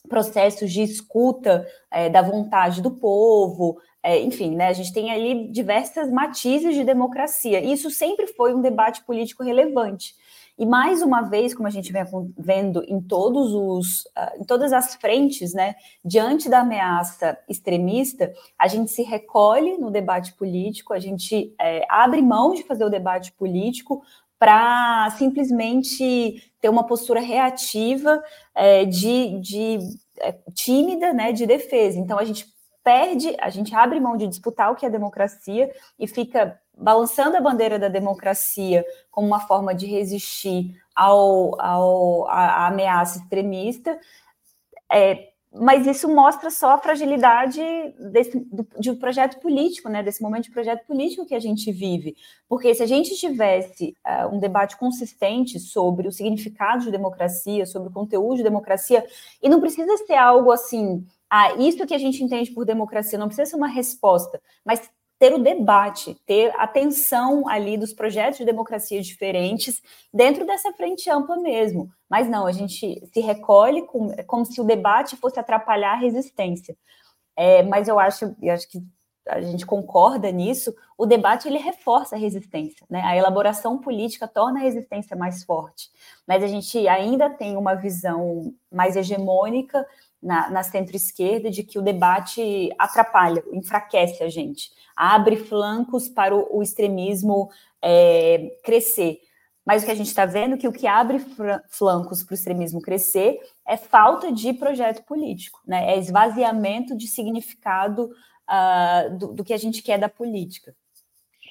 processos 0.07 0.71
de 0.71 0.81
escuta 0.81 1.65
é, 1.91 2.09
da 2.09 2.21
vontade 2.21 2.81
do 2.81 2.91
povo, 2.91 3.77
é, 4.01 4.21
enfim, 4.21 4.55
né, 4.55 4.67
a 4.67 4.73
gente 4.73 4.93
tem 4.93 5.11
ali 5.11 5.47
diversas 5.51 6.11
matizes 6.11 6.75
de 6.75 6.83
democracia. 6.83 7.59
E 7.59 7.73
isso 7.73 7.89
sempre 7.89 8.27
foi 8.27 8.53
um 8.53 8.61
debate 8.61 9.03
político 9.03 9.43
relevante. 9.43 10.13
E 10.57 10.65
mais 10.65 11.01
uma 11.01 11.23
vez, 11.23 11.53
como 11.53 11.67
a 11.67 11.71
gente 11.71 11.91
vem 11.91 12.03
vendo 12.37 12.81
em 12.87 13.01
todos 13.01 13.53
os, 13.53 14.05
uh, 14.05 14.39
em 14.39 14.45
todas 14.45 14.71
as 14.71 14.95
frentes, 14.95 15.53
né, 15.53 15.75
diante 16.03 16.47
da 16.47 16.59
ameaça 16.59 17.37
extremista, 17.49 18.31
a 18.57 18.67
gente 18.67 18.89
se 18.89 19.03
recolhe 19.03 19.77
no 19.77 19.91
debate 19.91 20.33
político, 20.33 20.93
a 20.93 20.99
gente 20.99 21.53
é, 21.59 21.85
abre 21.89 22.21
mão 22.21 22.53
de 22.53 22.63
fazer 22.63 22.85
o 22.85 22.89
debate 22.89 23.33
político 23.33 24.01
para 24.45 25.09
simplesmente 25.17 26.53
ter 26.61 26.69
uma 26.69 26.85
postura 26.85 27.19
reativa 27.19 28.23
é, 28.53 28.85
de, 28.85 29.39
de 29.39 29.79
é, 30.19 30.33
tímida, 30.53 31.11
né, 31.11 31.31
de 31.31 31.47
defesa. 31.47 31.97
Então 31.97 32.19
a 32.19 32.23
gente 32.23 32.45
perde, 32.83 33.35
a 33.39 33.49
gente 33.49 33.73
abre 33.73 33.99
mão 33.99 34.15
de 34.15 34.27
disputar 34.27 34.71
o 34.71 34.75
que 34.75 34.85
é 34.85 34.89
democracia 34.89 35.71
e 35.97 36.07
fica 36.07 36.59
balançando 36.77 37.35
a 37.35 37.41
bandeira 37.41 37.79
da 37.79 37.87
democracia 37.87 38.85
como 39.09 39.25
uma 39.25 39.39
forma 39.39 39.73
de 39.73 39.87
resistir 39.87 40.79
ao, 40.95 41.59
ao 41.59 42.27
à 42.27 42.67
ameaça 42.67 43.17
extremista. 43.17 43.99
É, 44.93 45.29
mas 45.57 45.87
isso 45.87 46.07
mostra 46.13 46.49
só 46.49 46.71
a 46.71 46.77
fragilidade 46.77 47.61
desse, 48.11 48.39
do, 48.39 48.67
de 48.79 48.91
um 48.91 48.95
projeto 48.95 49.39
político, 49.39 49.89
né, 49.89 50.03
desse 50.03 50.21
momento 50.21 50.45
de 50.45 50.51
projeto 50.51 50.85
político 50.85 51.25
que 51.25 51.35
a 51.35 51.39
gente 51.39 51.71
vive. 51.71 52.15
Porque 52.47 52.73
se 52.73 52.83
a 52.83 52.85
gente 52.85 53.15
tivesse 53.15 53.95
uh, 54.05 54.35
um 54.35 54.39
debate 54.39 54.77
consistente 54.77 55.59
sobre 55.59 56.07
o 56.07 56.11
significado 56.11 56.83
de 56.83 56.91
democracia, 56.91 57.65
sobre 57.65 57.89
o 57.89 57.93
conteúdo 57.93 58.37
de 58.37 58.43
democracia, 58.43 59.05
e 59.41 59.49
não 59.49 59.59
precisa 59.59 59.95
ser 60.05 60.15
algo 60.15 60.51
assim 60.51 61.05
ah, 61.29 61.53
isso 61.55 61.85
que 61.85 61.93
a 61.93 61.97
gente 61.97 62.23
entende 62.23 62.51
por 62.51 62.65
democracia 62.65 63.17
não 63.17 63.27
precisa 63.27 63.49
ser 63.49 63.55
uma 63.55 63.67
resposta, 63.67 64.41
mas 64.63 64.89
ter 65.17 65.33
o 65.33 65.37
debate, 65.37 66.15
ter 66.25 66.53
atenção 66.57 67.47
ali 67.47 67.77
dos 67.77 67.93
projetos 67.93 68.37
de 68.37 68.45
democracia 68.45 69.01
diferentes 69.01 69.81
dentro 70.13 70.45
dessa 70.45 70.73
frente 70.73 71.09
ampla 71.09 71.37
mesmo. 71.37 71.89
Mas 72.09 72.29
não, 72.29 72.45
a 72.45 72.51
gente 72.51 73.01
se 73.05 73.19
recolhe 73.21 73.83
com, 73.83 74.13
como 74.27 74.45
se 74.45 74.59
o 74.59 74.65
debate 74.65 75.15
fosse 75.15 75.39
atrapalhar 75.39 75.93
a 75.93 75.99
resistência. 75.99 76.75
É, 77.35 77.63
mas 77.63 77.87
eu 77.87 77.99
acho, 77.99 78.35
eu 78.41 78.53
acho 78.53 78.69
que 78.69 78.79
a 79.27 79.41
gente 79.41 79.65
concorda 79.65 80.31
nisso, 80.31 80.73
o 80.97 81.05
debate 81.05 81.47
ele 81.47 81.57
reforça 81.57 82.15
a 82.15 82.19
resistência, 82.19 82.85
né? 82.89 83.01
A 83.01 83.17
elaboração 83.17 83.77
política 83.79 84.27
torna 84.27 84.59
a 84.59 84.63
resistência 84.63 85.15
mais 85.15 85.43
forte. 85.43 85.89
Mas 86.27 86.43
a 86.43 86.47
gente 86.47 86.87
ainda 86.87 87.29
tem 87.29 87.57
uma 87.57 87.73
visão 87.73 88.53
mais 88.71 88.95
hegemônica 88.95 89.85
na, 90.21 90.49
na 90.49 90.63
centro-esquerda 90.63 91.51
de 91.51 91.63
que 91.63 91.77
o 91.77 91.81
debate 91.81 92.69
atrapalha, 92.77 93.43
enfraquece 93.51 94.23
a 94.23 94.29
gente, 94.29 94.71
abre 94.95 95.37
flancos 95.37 96.07
para 96.07 96.35
o, 96.35 96.57
o 96.57 96.63
extremismo 96.63 97.49
é, 97.81 98.57
crescer. 98.63 99.19
Mas 99.65 99.81
o 99.81 99.85
que 99.85 99.91
a 99.91 99.95
gente 99.95 100.07
está 100.07 100.25
vendo 100.25 100.55
é 100.55 100.57
que 100.57 100.67
o 100.67 100.71
que 100.71 100.85
abre 100.85 101.19
flancos 101.69 102.21
para 102.21 102.33
o 102.33 102.35
extremismo 102.35 102.81
crescer 102.81 103.39
é 103.67 103.75
falta 103.75 104.31
de 104.31 104.53
projeto 104.53 105.03
político, 105.03 105.59
né? 105.65 105.93
é 105.93 105.97
esvaziamento 105.97 106.95
de 106.95 107.07
significado 107.07 108.11
uh, 108.47 109.17
do, 109.17 109.33
do, 109.33 109.43
que 109.43 109.53
a 109.53 109.57
gente 109.57 109.81
quer 109.81 109.97
da 109.97 110.07
política. 110.07 110.75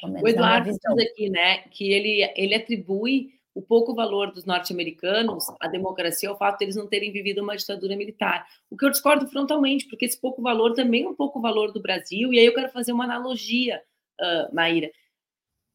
O 0.02 0.28
Eduardo 0.28 0.70
diz 0.70 0.78
aqui 0.84 1.28
né, 1.30 1.58
que 1.70 1.90
ele, 1.90 2.32
ele 2.36 2.54
atribui 2.54 3.33
o 3.54 3.62
pouco 3.62 3.94
valor 3.94 4.32
dos 4.32 4.44
norte-americanos 4.44 5.44
à 5.60 5.68
democracia 5.68 6.28
ao 6.28 6.36
fato 6.36 6.58
de 6.58 6.64
eles 6.64 6.76
não 6.76 6.88
terem 6.88 7.12
vivido 7.12 7.40
uma 7.40 7.56
ditadura 7.56 7.96
militar. 7.96 8.46
O 8.68 8.76
que 8.76 8.84
eu 8.84 8.90
discordo 8.90 9.28
frontalmente, 9.28 9.86
porque 9.86 10.04
esse 10.04 10.20
pouco 10.20 10.42
valor 10.42 10.74
também 10.74 11.04
é 11.04 11.08
um 11.08 11.14
pouco 11.14 11.40
valor 11.40 11.72
do 11.72 11.80
Brasil, 11.80 12.32
e 12.32 12.38
aí 12.38 12.46
eu 12.46 12.54
quero 12.54 12.68
fazer 12.70 12.92
uma 12.92 13.04
analogia, 13.04 13.80
uh, 14.20 14.54
Maíra. 14.54 14.90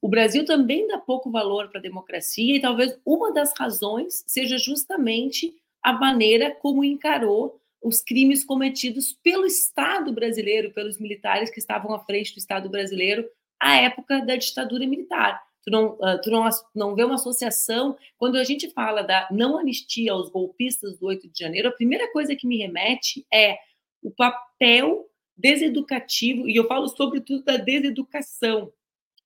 O 0.02 0.10
Brasil 0.10 0.46
também 0.46 0.88
dá 0.88 0.98
pouco 0.98 1.32
valor 1.32 1.70
para 1.70 1.80
a 1.80 1.84
democracia, 1.84 2.56
e 2.56 2.62
talvez 2.62 3.00
uma 3.06 3.32
das 3.32 3.54
razões 3.58 4.24
seja 4.28 4.58
justamente 4.58 5.54
a 5.82 5.94
maneira 5.94 6.54
como 6.54 6.84
encarou 6.84 7.62
os 7.82 8.02
crimes 8.02 8.44
cometidos 8.44 9.14
pelo 9.24 9.46
Estado 9.46 10.12
brasileiro, 10.12 10.74
pelos 10.74 11.00
militares 11.00 11.50
que 11.50 11.60
estavam 11.60 11.94
à 11.94 12.00
frente 12.00 12.34
do 12.34 12.40
Estado 12.40 12.70
brasileiro 12.70 13.26
à 13.58 13.78
época 13.78 14.20
da 14.26 14.36
ditadura 14.36 14.86
militar 14.86 15.42
tu 15.70 15.72
não, 15.72 15.94
uh, 15.94 16.22
tu 16.22 16.32
não, 16.32 16.50
não 16.76 16.96
vê 16.96 17.04
uma 17.04 17.16
associação. 17.16 17.96
Quando 18.18 18.38
a 18.38 18.44
gente 18.44 18.70
fala 18.72 19.04
da 19.04 19.28
não 19.32 19.58
anistia 19.58 20.12
aos 20.12 20.30
golpistas 20.30 20.98
do 20.98 21.06
8 21.06 21.30
de 21.30 21.40
janeiro, 21.40 21.70
a 21.70 21.74
primeira 21.74 22.12
coisa 22.12 22.36
que 22.36 22.48
me 22.48 22.58
remete 22.58 23.26
é 23.32 23.58
o 24.02 24.12
papel 24.12 25.08
deseducativo, 25.38 26.50
e 26.50 26.56
eu 26.56 26.68
falo 26.68 26.88
sobretudo 26.90 27.44
da 27.44 27.58
deseducação, 27.58 28.74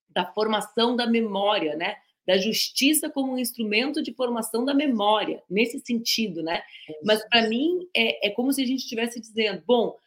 da 0.09 0.25
formação 0.25 0.95
da 0.95 1.07
memória, 1.07 1.75
né? 1.75 1.95
Da 2.25 2.37
justiça 2.37 3.09
como 3.09 3.33
um 3.33 3.39
instrumento 3.39 4.01
de 4.01 4.13
formação 4.13 4.63
da 4.63 4.73
memória, 4.73 5.41
nesse 5.49 5.79
sentido, 5.79 6.43
né? 6.43 6.61
Mas 7.03 7.27
para 7.27 7.47
mim 7.47 7.87
é, 7.95 8.27
é 8.27 8.29
como 8.29 8.51
se 8.53 8.61
a 8.61 8.65
gente 8.65 8.79
estivesse 8.79 9.19
dizendo, 9.19 9.63
bom, 9.65 9.97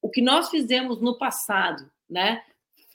o 0.00 0.08
que 0.08 0.22
nós 0.22 0.48
fizemos 0.48 1.00
no 1.00 1.18
passado, 1.18 1.90
né? 2.08 2.42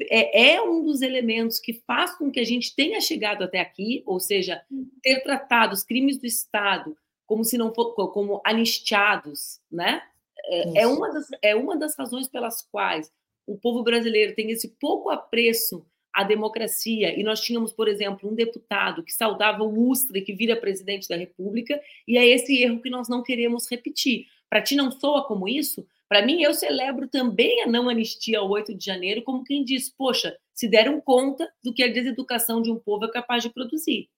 É, 0.02 0.54
é, 0.54 0.62
um 0.62 0.84
dos 0.84 1.02
elementos 1.02 1.60
que 1.60 1.74
faz 1.74 2.16
com 2.18 2.32
que 2.32 2.40
a 2.40 2.44
gente 2.44 2.76
tenha 2.76 3.00
chegado 3.00 3.44
até 3.44 3.60
aqui, 3.60 4.04
ou 4.06 4.20
seja, 4.20 4.62
ter 5.02 5.22
tratado 5.22 5.74
os 5.74 5.84
crimes 5.84 6.18
do 6.18 6.26
Estado 6.26 6.96
como 7.26 7.44
se 7.44 7.58
não 7.58 7.74
for, 7.74 7.94
como 8.12 8.42
anistiados, 8.46 9.60
né? 9.72 10.02
É, 10.48 10.82
é, 10.82 10.88
uma 10.88 11.12
das, 11.12 11.28
é 11.42 11.56
uma 11.56 11.76
das 11.76 11.96
razões 11.98 12.28
pelas 12.28 12.62
quais 12.62 13.12
o 13.48 13.58
povo 13.58 13.84
brasileiro 13.84 14.36
tem 14.36 14.52
esse 14.52 14.68
pouco 14.80 15.10
apreço 15.10 15.86
à 16.14 16.24
democracia. 16.24 17.18
E 17.20 17.24
nós 17.24 17.42
tínhamos, 17.42 17.74
por 17.74 17.88
exemplo, 17.88 18.30
um 18.30 18.36
deputado 18.36 19.04
que 19.04 19.14
saudava 19.14 19.64
o 19.64 19.90
Ustra 19.90 20.18
e 20.18 20.22
que 20.22 20.34
vira 20.34 20.56
presidente 20.56 21.08
da 21.08 21.16
República, 21.16 21.80
e 22.08 22.18
é 22.18 22.28
esse 22.28 22.62
erro 22.62 22.82
que 22.82 22.90
nós 22.90 23.10
não 23.10 23.24
queremos 23.24 23.70
repetir. 23.70 24.28
Para 24.50 24.62
ti 24.62 24.76
não 24.76 24.92
soa 24.92 25.26
como 25.26 25.48
isso? 25.48 25.86
Para 26.08 26.26
mim, 26.26 26.42
eu 26.42 26.54
celebro 26.54 27.08
também 27.08 27.64
a 27.64 27.68
não 27.68 27.90
anistia 27.90 28.40
ao 28.40 28.50
8 28.50 28.76
de 28.76 28.86
janeiro, 28.86 29.24
como 29.24 29.44
quem 29.44 29.64
diz, 29.64 29.90
poxa, 29.90 30.38
se 30.54 30.68
deram 30.68 31.02
conta 31.02 31.50
do 31.64 31.74
que 31.74 31.84
a 31.84 31.92
deseducação 31.92 32.62
de 32.62 32.72
um 32.72 32.80
povo 32.80 33.06
é 33.06 33.12
capaz 33.12 33.44
de 33.44 33.50
produzir. 33.50 34.10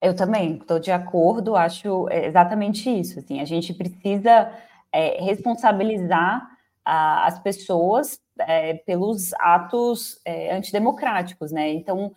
Eu 0.00 0.14
também 0.14 0.56
estou 0.56 0.78
de 0.78 0.92
acordo, 0.92 1.56
acho 1.56 2.08
exatamente 2.08 2.88
isso. 2.88 3.18
Assim, 3.18 3.40
a 3.40 3.44
gente 3.44 3.74
precisa 3.74 4.52
é, 4.92 5.20
responsabilizar 5.22 6.48
a, 6.84 7.26
as 7.26 7.38
pessoas 7.40 8.20
é, 8.38 8.74
pelos 8.74 9.34
atos 9.34 10.20
é, 10.24 10.54
antidemocráticos, 10.54 11.50
né? 11.50 11.72
Então, 11.72 12.12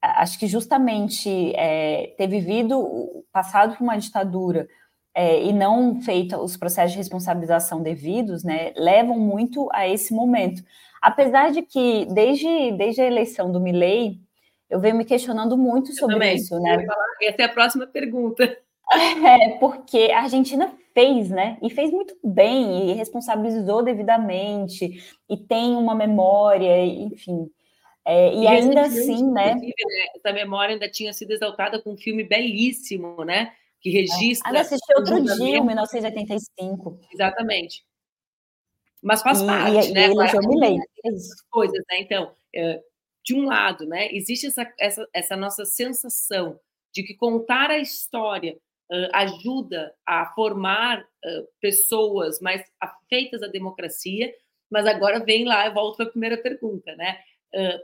acho 0.00 0.38
que 0.38 0.46
justamente 0.46 1.54
é, 1.54 2.14
ter 2.16 2.26
vivido, 2.26 3.24
passado 3.30 3.76
por 3.76 3.84
uma 3.84 3.98
ditadura 3.98 4.66
é, 5.18 5.42
e 5.42 5.52
não 5.52 6.00
feito 6.00 6.36
os 6.36 6.56
processos 6.56 6.92
de 6.92 6.98
responsabilização 6.98 7.82
devidos, 7.82 8.44
né, 8.44 8.72
levam 8.76 9.18
muito 9.18 9.68
a 9.72 9.88
esse 9.88 10.14
momento. 10.14 10.62
Apesar 11.02 11.50
de 11.50 11.60
que, 11.60 12.06
desde, 12.06 12.70
desde 12.76 13.00
a 13.00 13.06
eleição 13.06 13.50
do 13.50 13.60
Milley, 13.60 14.20
eu 14.70 14.78
venho 14.78 14.94
me 14.94 15.04
questionando 15.04 15.58
muito 15.58 15.92
sobre 15.92 16.34
isso, 16.34 16.60
né? 16.60 16.86
Essa 17.20 17.42
é 17.42 17.44
a 17.46 17.48
próxima 17.48 17.84
pergunta. 17.84 18.44
É, 18.94 19.50
porque 19.58 20.10
a 20.12 20.20
Argentina 20.22 20.72
fez, 20.94 21.30
né? 21.30 21.58
E 21.62 21.68
fez 21.68 21.90
muito 21.90 22.16
bem, 22.22 22.90
e 22.90 22.92
responsabilizou 22.92 23.82
devidamente, 23.82 25.02
e 25.28 25.36
tem 25.36 25.74
uma 25.74 25.96
memória, 25.96 26.86
enfim. 26.86 27.50
É, 28.04 28.32
e, 28.32 28.44
e 28.44 28.46
ainda 28.46 28.82
assim, 28.82 29.30
né? 29.32 29.56
né? 29.56 29.72
Essa 30.16 30.32
memória 30.32 30.74
ainda 30.74 30.88
tinha 30.88 31.12
sido 31.12 31.32
exaltada 31.32 31.82
com 31.82 31.94
um 31.94 31.98
filme 31.98 32.22
belíssimo, 32.22 33.24
né? 33.24 33.52
Que 33.80 33.90
registra. 33.90 34.58
Ah, 34.58 34.60
assisti 34.60 34.94
outro 34.96 35.22
dia, 35.22 35.62
1985. 35.62 37.00
Exatamente. 37.12 37.84
Mas 39.02 39.22
faz 39.22 39.40
e, 39.40 39.46
parte, 39.46 39.90
e, 39.90 39.92
né? 39.92 40.08
E 40.08 40.10
elegeu 40.10 40.40
Milley. 40.40 40.78
Coisas, 41.50 41.84
né? 41.88 42.00
Então, 42.00 42.34
é, 42.54 42.82
de 43.24 43.34
um 43.34 43.44
lado, 43.44 43.86
né, 43.86 44.08
existe 44.12 44.46
essa, 44.46 44.72
essa, 44.78 45.08
essa 45.12 45.36
nossa 45.36 45.64
sensação 45.66 46.58
de 46.94 47.02
que 47.02 47.14
contar 47.14 47.70
a 47.70 47.78
história 47.78 48.56
uh, 48.90 49.08
ajuda 49.12 49.94
a 50.06 50.32
formar 50.34 51.02
uh, 51.02 51.48
pessoas 51.60 52.40
mais 52.40 52.64
afeitas 52.80 53.42
à 53.42 53.46
democracia, 53.46 54.32
mas 54.70 54.86
agora 54.86 55.22
vem 55.22 55.44
lá, 55.44 55.66
eu 55.66 55.74
volto 55.74 55.96
para 55.96 56.06
a 56.06 56.10
primeira 56.10 56.38
pergunta, 56.38 56.96
né? 56.96 57.18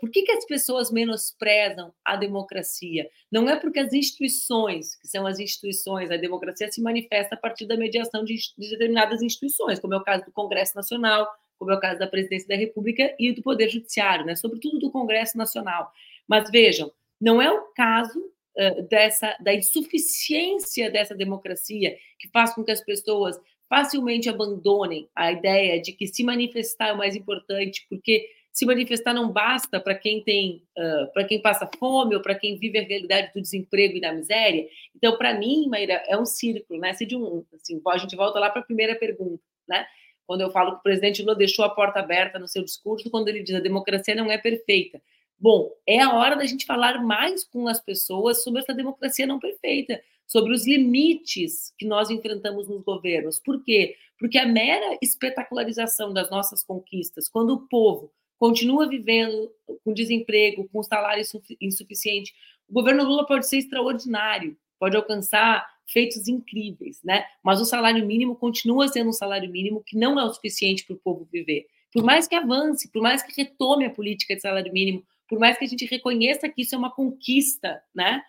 Por 0.01 0.11
que, 0.11 0.23
que 0.23 0.33
as 0.33 0.45
pessoas 0.45 0.93
menosprezam 0.93 1.93
a 2.05 2.17
democracia? 2.17 3.09
Não 3.33 3.49
é 3.49 3.57
porque 3.57 3.79
as 3.81 3.93
instituições, 3.93 4.95
que 4.97 5.09
são 5.09 5.27
as 5.27 5.39
instituições, 5.39 6.11
a 6.11 6.17
democracia 6.17 6.71
se 6.71 6.83
manifesta 6.83 7.35
a 7.35 7.39
partir 7.39 7.67
da 7.67 7.77
mediação 7.77 8.25
de, 8.25 8.35
de 8.59 8.71
determinadas 8.71 9.23
instituições, 9.23 9.81
como 9.81 9.95
é 9.95 9.97
o 9.97 10.05
caso 10.05 10.25
do 10.25 10.33
Congresso 10.33 10.77
Nacional, 10.77 11.27
como 11.59 11.71
é 11.71 11.75
o 11.77 11.81
caso 11.81 11.99
da 11.99 12.07
Presidência 12.07 12.49
da 12.49 12.57
República 12.57 13.15
e 13.19 13.33
do 13.33 13.43
Poder 13.43 13.69
Judiciário, 13.69 14.27
né? 14.27 14.37
sobretudo 14.37 14.79
do 14.79 14.91
Congresso 14.91 15.39
Nacional. 15.39 15.91
Mas 16.29 16.51
vejam, 16.51 16.93
não 17.21 17.41
é 17.41 17.51
o 17.51 17.63
caso 17.75 18.19
uh, 18.19 18.83
dessa 18.89 19.37
da 19.41 19.55
insuficiência 19.55 20.91
dessa 20.91 21.15
democracia 21.15 21.97
que 22.19 22.29
faz 22.29 22.55
com 22.55 22.65
que 22.65 22.73
as 22.73 22.85
pessoas 22.85 23.41
facilmente 23.69 24.29
abandonem 24.29 25.09
a 25.15 25.33
ideia 25.33 25.81
de 25.81 25.93
que 25.93 26.07
se 26.07 26.23
manifestar 26.23 26.89
é 26.89 26.93
o 26.93 26.99
mais 26.99 27.17
importante, 27.17 27.87
porque 27.89 28.29
se 28.55 28.65
manifestar 28.65 29.13
não 29.13 29.33
basta 29.33 29.81
para 29.81 29.97
quem 29.97 30.23
tem, 30.23 30.63
uh, 30.79 31.13
para 31.13 31.25
quem 31.25 31.43
passa 31.43 31.69
fome 31.77 32.15
ou 32.15 32.23
para 32.23 32.37
quem 32.37 32.57
vive 32.57 32.79
a 32.79 32.85
realidade 32.85 33.33
do 33.35 33.43
desemprego 33.43 33.97
e 33.97 34.01
da 34.01 34.13
miséria. 34.13 34.69
Então, 34.95 35.19
para 35.19 35.35
mim, 35.35 35.67
Maíra, 35.67 36.05
é 36.07 36.17
um 36.17 36.25
círculo, 36.25 36.79
né? 36.79 36.93
Se 36.93 37.05
de 37.05 37.17
um, 37.17 37.45
assim, 37.53 37.83
a 37.85 37.99
gente 37.99 38.15
volta 38.15 38.39
lá 38.39 38.49
para 38.49 38.63
a 38.63 38.65
primeira 38.65 38.95
pergunta, 38.95 39.43
né? 39.69 39.85
Quando 40.25 40.43
eu 40.43 40.51
falo 40.53 40.75
que 40.75 40.79
o 40.79 40.83
presidente 40.85 41.21
Lula 41.21 41.35
deixou 41.35 41.65
a 41.65 41.69
porta 41.69 41.99
aberta 41.99 42.39
no 42.39 42.47
seu 42.47 42.63
discurso, 42.63 43.11
quando 43.11 43.27
ele 43.27 43.43
diz 43.43 43.57
a 43.57 43.61
democracia 43.61 44.15
não 44.15 44.31
é 44.31 44.39
perfeita. 44.39 45.03
Bom, 45.37 45.73
é 45.85 46.01
a 46.01 46.15
hora 46.15 46.37
da 46.37 46.47
gente 46.47 46.65
falar 46.65 47.03
mais 47.03 47.43
com 47.43 47.67
as 47.67 47.81
pessoas 47.81 48.45
sobre 48.45 48.61
essa 48.61 48.73
democracia 48.73 49.27
não 49.27 49.41
perfeita, 49.41 50.01
sobre 50.25 50.55
os 50.55 50.65
limites 50.65 51.75
que 51.77 51.85
nós 51.85 52.09
enfrentamos 52.09 52.69
nos 52.69 52.85
governos. 52.85 53.41
Por 53.41 53.65
quê? 53.65 53.97
Porque 54.17 54.39
a 54.39 54.47
mera 54.47 54.97
espetacularização 55.03 56.13
das 56.15 56.31
nossas 56.31 56.63
conquistas, 56.63 57.29
quando 57.29 57.51
o 57.51 57.69
povo 57.69 58.13
continua 58.39 58.89
vivendo 58.89 59.51
com 59.85 59.93
desemprego, 59.93 60.69
com 60.73 60.83
salário 60.83 61.25
insuficiente. 61.61 62.33
O 62.69 62.73
governo 62.73 63.05
Lula 63.05 63.27
pode 63.27 63.49
ser 63.49 63.59
extraordinário, 63.59 64.57
pode 64.79 64.97
alcançar 64.97 65.67
feitos 65.87 66.29
incríveis, 66.29 67.01
né? 67.05 67.25
Mas 67.43 67.61
o 67.61 67.65
salário 67.65 68.05
mínimo 68.07 68.37
continua 68.37 68.89
sendo 68.89 69.11
um 69.11 69.13
salário 69.13 69.51
mínimo 69.51 69.83
que 69.85 69.97
não 69.97 70.19
é 70.19 70.25
o 70.25 70.33
suficiente 70.33 70.85
para 70.85 70.95
o 70.95 70.99
povo 70.99 71.29
viver. 71.31 71.67
Por 71.93 72.03
mais 72.03 72.27
que 72.27 72.35
avance, 72.35 72.91
por 72.91 73.03
mais 73.03 73.23
que 73.23 73.41
retome 73.41 73.85
a 73.85 73.91
política 73.91 74.35
de 74.35 74.41
salário 74.41 74.73
mínimo, 74.73 75.05
por 75.29 75.39
mais 75.39 75.57
que 75.57 75.65
a 75.65 75.69
gente 75.69 75.85
reconheça 75.87 76.49
que 76.49 76.63
isso 76.63 76.75
é 76.75 76.79
uma 76.79 76.91
conquista, 76.91 77.83
né? 77.95 78.23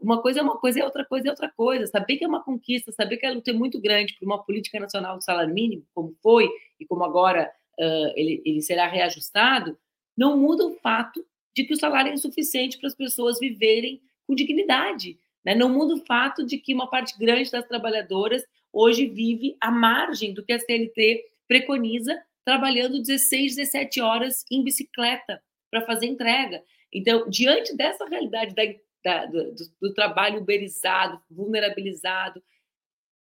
uma 0.00 0.22
coisa 0.22 0.40
é 0.40 0.42
uma 0.42 0.58
coisa 0.58 0.78
e 0.78 0.82
outra 0.82 1.04
coisa 1.04 1.28
é 1.28 1.30
outra 1.30 1.50
coisa. 1.50 1.86
Saber 1.86 2.16
que 2.16 2.24
é 2.24 2.28
uma 2.28 2.42
conquista, 2.42 2.92
saber 2.92 3.16
que 3.16 3.26
a 3.26 3.32
luta 3.32 3.50
é 3.50 3.54
muito 3.54 3.80
grande 3.80 4.14
por 4.18 4.24
uma 4.24 4.42
política 4.42 4.78
nacional 4.78 5.16
do 5.16 5.24
salário 5.24 5.52
mínimo, 5.52 5.84
como 5.94 6.14
foi 6.22 6.48
e 6.78 6.86
como 6.86 7.02
agora 7.04 7.50
uh, 7.78 8.12
ele, 8.16 8.42
ele 8.44 8.62
será 8.62 8.86
reajustado, 8.86 9.78
não 10.16 10.36
muda 10.36 10.66
o 10.66 10.74
fato 10.74 11.24
de 11.54 11.64
que 11.64 11.74
o 11.74 11.76
salário 11.76 12.10
é 12.10 12.14
insuficiente 12.14 12.78
para 12.78 12.88
as 12.88 12.94
pessoas 12.94 13.38
viverem 13.38 14.00
com 14.26 14.34
dignidade. 14.34 15.18
Né? 15.44 15.54
Não 15.54 15.68
muda 15.68 15.94
o 15.94 16.04
fato 16.06 16.44
de 16.44 16.58
que 16.58 16.74
uma 16.74 16.88
parte 16.88 17.18
grande 17.18 17.50
das 17.50 17.66
trabalhadoras 17.66 18.44
hoje 18.72 19.06
vive 19.06 19.56
à 19.60 19.70
margem 19.70 20.32
do 20.32 20.44
que 20.44 20.52
a 20.52 20.60
CLT 20.60 21.24
preconiza, 21.48 22.22
trabalhando 22.44 23.02
16, 23.02 23.56
17 23.56 24.00
horas 24.00 24.44
em 24.50 24.62
bicicleta 24.62 25.42
para 25.70 25.84
fazer 25.84 26.06
entrega. 26.06 26.62
Então, 26.92 27.28
diante 27.28 27.76
dessa 27.76 28.04
realidade 28.06 28.54
da, 28.54 28.64
da, 29.04 29.26
do, 29.26 29.54
do, 29.80 29.94
trabalho 29.94 30.40
uberizado, 30.40 31.20
vulnerabilizado, 31.30 32.42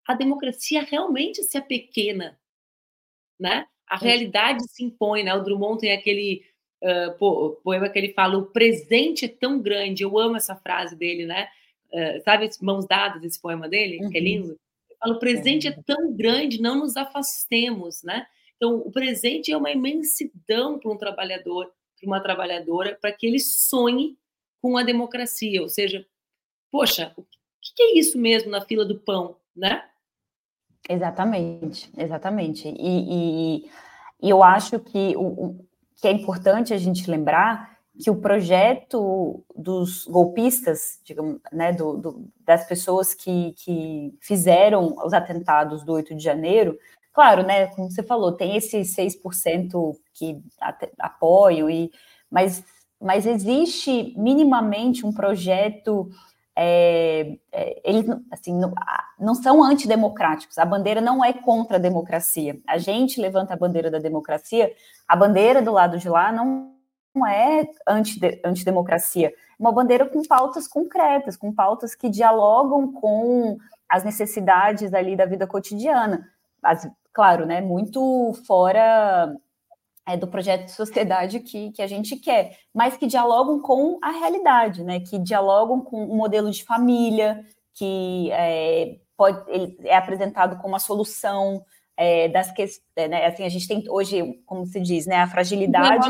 a 0.07 0.15
democracia 0.15 0.83
realmente 0.83 1.43
se 1.43 1.59
apequena, 1.59 2.39
né? 3.39 3.67
A 3.91 3.97
realidade 3.97 4.63
se 4.71 4.85
impõe, 4.85 5.25
né? 5.25 5.35
O 5.35 5.43
Drummond 5.43 5.81
tem 5.81 5.93
aquele 5.93 6.45
uh, 6.81 7.57
poema 7.63 7.89
que 7.89 7.99
ele 7.99 8.13
fala: 8.13 8.39
o 8.39 8.47
presente 8.47 9.25
é 9.25 9.29
tão 9.29 9.61
grande. 9.61 10.05
Eu 10.05 10.17
amo 10.17 10.37
essa 10.37 10.55
frase 10.55 10.95
dele, 10.97 11.27
né? 11.27 11.49
Uh, 11.93 12.23
sabe, 12.23 12.49
mãos 12.63 12.87
dadas, 12.87 13.25
esse 13.25 13.43
poema 13.43 13.69
dele, 13.69 13.99
uhum. 14.01 14.11
que 14.11 14.17
é 14.17 14.21
uhum. 14.21 14.27
lindo. 14.27 14.61
Ele 14.89 14.99
fala: 14.99 15.15
o 15.17 15.19
presente 15.19 15.67
é 15.67 15.73
tão 15.85 16.15
grande, 16.15 16.63
não 16.63 16.79
nos 16.79 16.97
afastemos, 16.97 18.03
né? 18.05 18.27
Então, 18.57 18.77
o 18.77 18.93
presente 18.93 19.51
é 19.51 19.57
uma 19.57 19.73
imensidão 19.73 20.79
para 20.79 20.93
um 20.93 20.97
trabalhador, 20.97 21.73
para 21.99 22.07
uma 22.07 22.21
trabalhadora, 22.21 22.97
para 23.01 23.11
que 23.11 23.27
ele 23.27 23.41
sonhe 23.41 24.17
com 24.63 24.77
a 24.77 24.83
democracia. 24.83 25.63
Ou 25.63 25.69
seja, 25.69 26.07
poxa, 26.71 27.13
o 27.17 27.25
que 27.75 27.83
é 27.83 27.99
isso 27.99 28.19
mesmo 28.19 28.51
na 28.51 28.61
fila 28.61 28.85
do 28.85 29.01
pão, 29.01 29.37
né? 29.57 29.89
Exatamente, 30.91 31.89
exatamente. 31.97 32.69
E, 32.69 32.75
e, 33.63 33.71
e 34.21 34.29
eu 34.29 34.43
acho 34.43 34.81
que 34.81 35.15
o, 35.17 35.55
que 35.95 36.09
é 36.09 36.11
importante 36.11 36.75
a 36.75 36.79
gente 36.79 37.09
lembrar 37.09 37.79
que 37.97 38.11
o 38.11 38.17
projeto 38.17 39.45
dos 39.55 40.05
golpistas, 40.07 40.99
digamos, 41.05 41.39
né, 41.53 41.73
do, 41.73 41.97
do, 41.97 42.29
das 42.45 42.67
pessoas 42.67 43.15
que, 43.15 43.53
que 43.53 44.13
fizeram 44.21 44.97
os 45.05 45.13
atentados 45.13 45.85
do 45.85 45.93
8 45.93 46.17
de 46.17 46.25
janeiro, 46.25 46.77
claro, 47.13 47.45
né, 47.45 47.69
como 47.69 47.89
você 47.89 48.03
falou, 48.03 48.33
tem 48.33 48.57
esses 48.57 48.93
6% 48.97 49.95
que 50.13 50.43
apoiam, 50.99 51.71
e, 51.71 51.93
mas, 52.29 52.65
mas 53.01 53.27
existe 53.27 54.13
minimamente 54.17 55.07
um 55.07 55.13
projeto 55.13 56.11
é, 56.63 57.39
é, 57.51 57.81
eles 57.83 58.05
assim, 58.31 58.55
não, 58.55 58.75
não, 59.19 59.35
são 59.35 59.65
antidemocráticos. 59.65 60.59
A 60.59 60.65
bandeira 60.67 61.01
não 61.01 61.25
é 61.25 61.33
contra 61.33 61.79
a 61.79 61.81
democracia. 61.81 62.61
A 62.69 62.77
gente 62.77 63.19
levanta 63.19 63.55
a 63.55 63.57
bandeira 63.57 63.91
da 63.91 63.99
democracia, 63.99 64.71
a 65.09 65.17
bandeira 65.17 65.63
do 65.63 65.73
lado 65.73 65.97
de 65.97 66.07
lá 66.07 66.31
não, 66.31 66.75
não 67.15 67.27
é 67.27 67.67
antidemocracia. 68.45 69.29
É 69.29 69.33
uma 69.59 69.73
bandeira 69.73 70.05
com 70.05 70.23
pautas 70.23 70.69
concretas, 70.69 71.35
com 71.35 71.51
pautas 71.51 71.95
que 71.95 72.11
dialogam 72.11 72.93
com 72.93 73.57
as 73.89 74.05
necessidades 74.05 74.93
ali 74.93 75.17
da 75.17 75.25
vida 75.25 75.47
cotidiana. 75.47 76.29
As, 76.63 76.87
claro, 77.11 77.47
né, 77.47 77.63
muito 77.63 78.35
fora 78.47 79.35
é, 80.07 80.17
do 80.17 80.27
projeto 80.27 80.67
de 80.67 80.73
sociedade 80.73 81.41
que, 81.41 81.71
que 81.73 81.83
a 81.83 81.87
gente 81.87 82.17
quer, 82.17 82.59
mas 82.75 82.97
que 82.97 83.07
dialogam 83.07 83.61
com 83.61 83.99
a 84.03 84.11
realidade, 84.11 84.83
né? 84.83 85.01
Que 85.01 85.19
dialogam 85.19 85.81
com 85.81 86.05
o 86.05 86.13
um 86.13 86.17
modelo 86.17 86.51
de 86.51 86.65
família, 86.65 87.45
que 87.75 88.31
é, 88.33 88.97
pode, 89.17 89.45
é 89.85 89.97
apresentado 89.97 90.61
como 90.61 90.75
a 90.75 90.81
solução 90.81 91.65
é, 91.97 92.29
das 92.29 92.51
questões, 92.51 92.83
é, 92.97 93.09
né? 93.09 93.27
Assim, 93.27 93.45
a 93.45 93.49
gente 93.49 93.69
tem 93.69 93.85
hoje, 93.89 94.41
como 94.47 94.65
se 94.67 94.81
diz, 94.81 95.07
né? 95.07 95.17
A 95.17 95.27
fragilidade. 95.27 96.09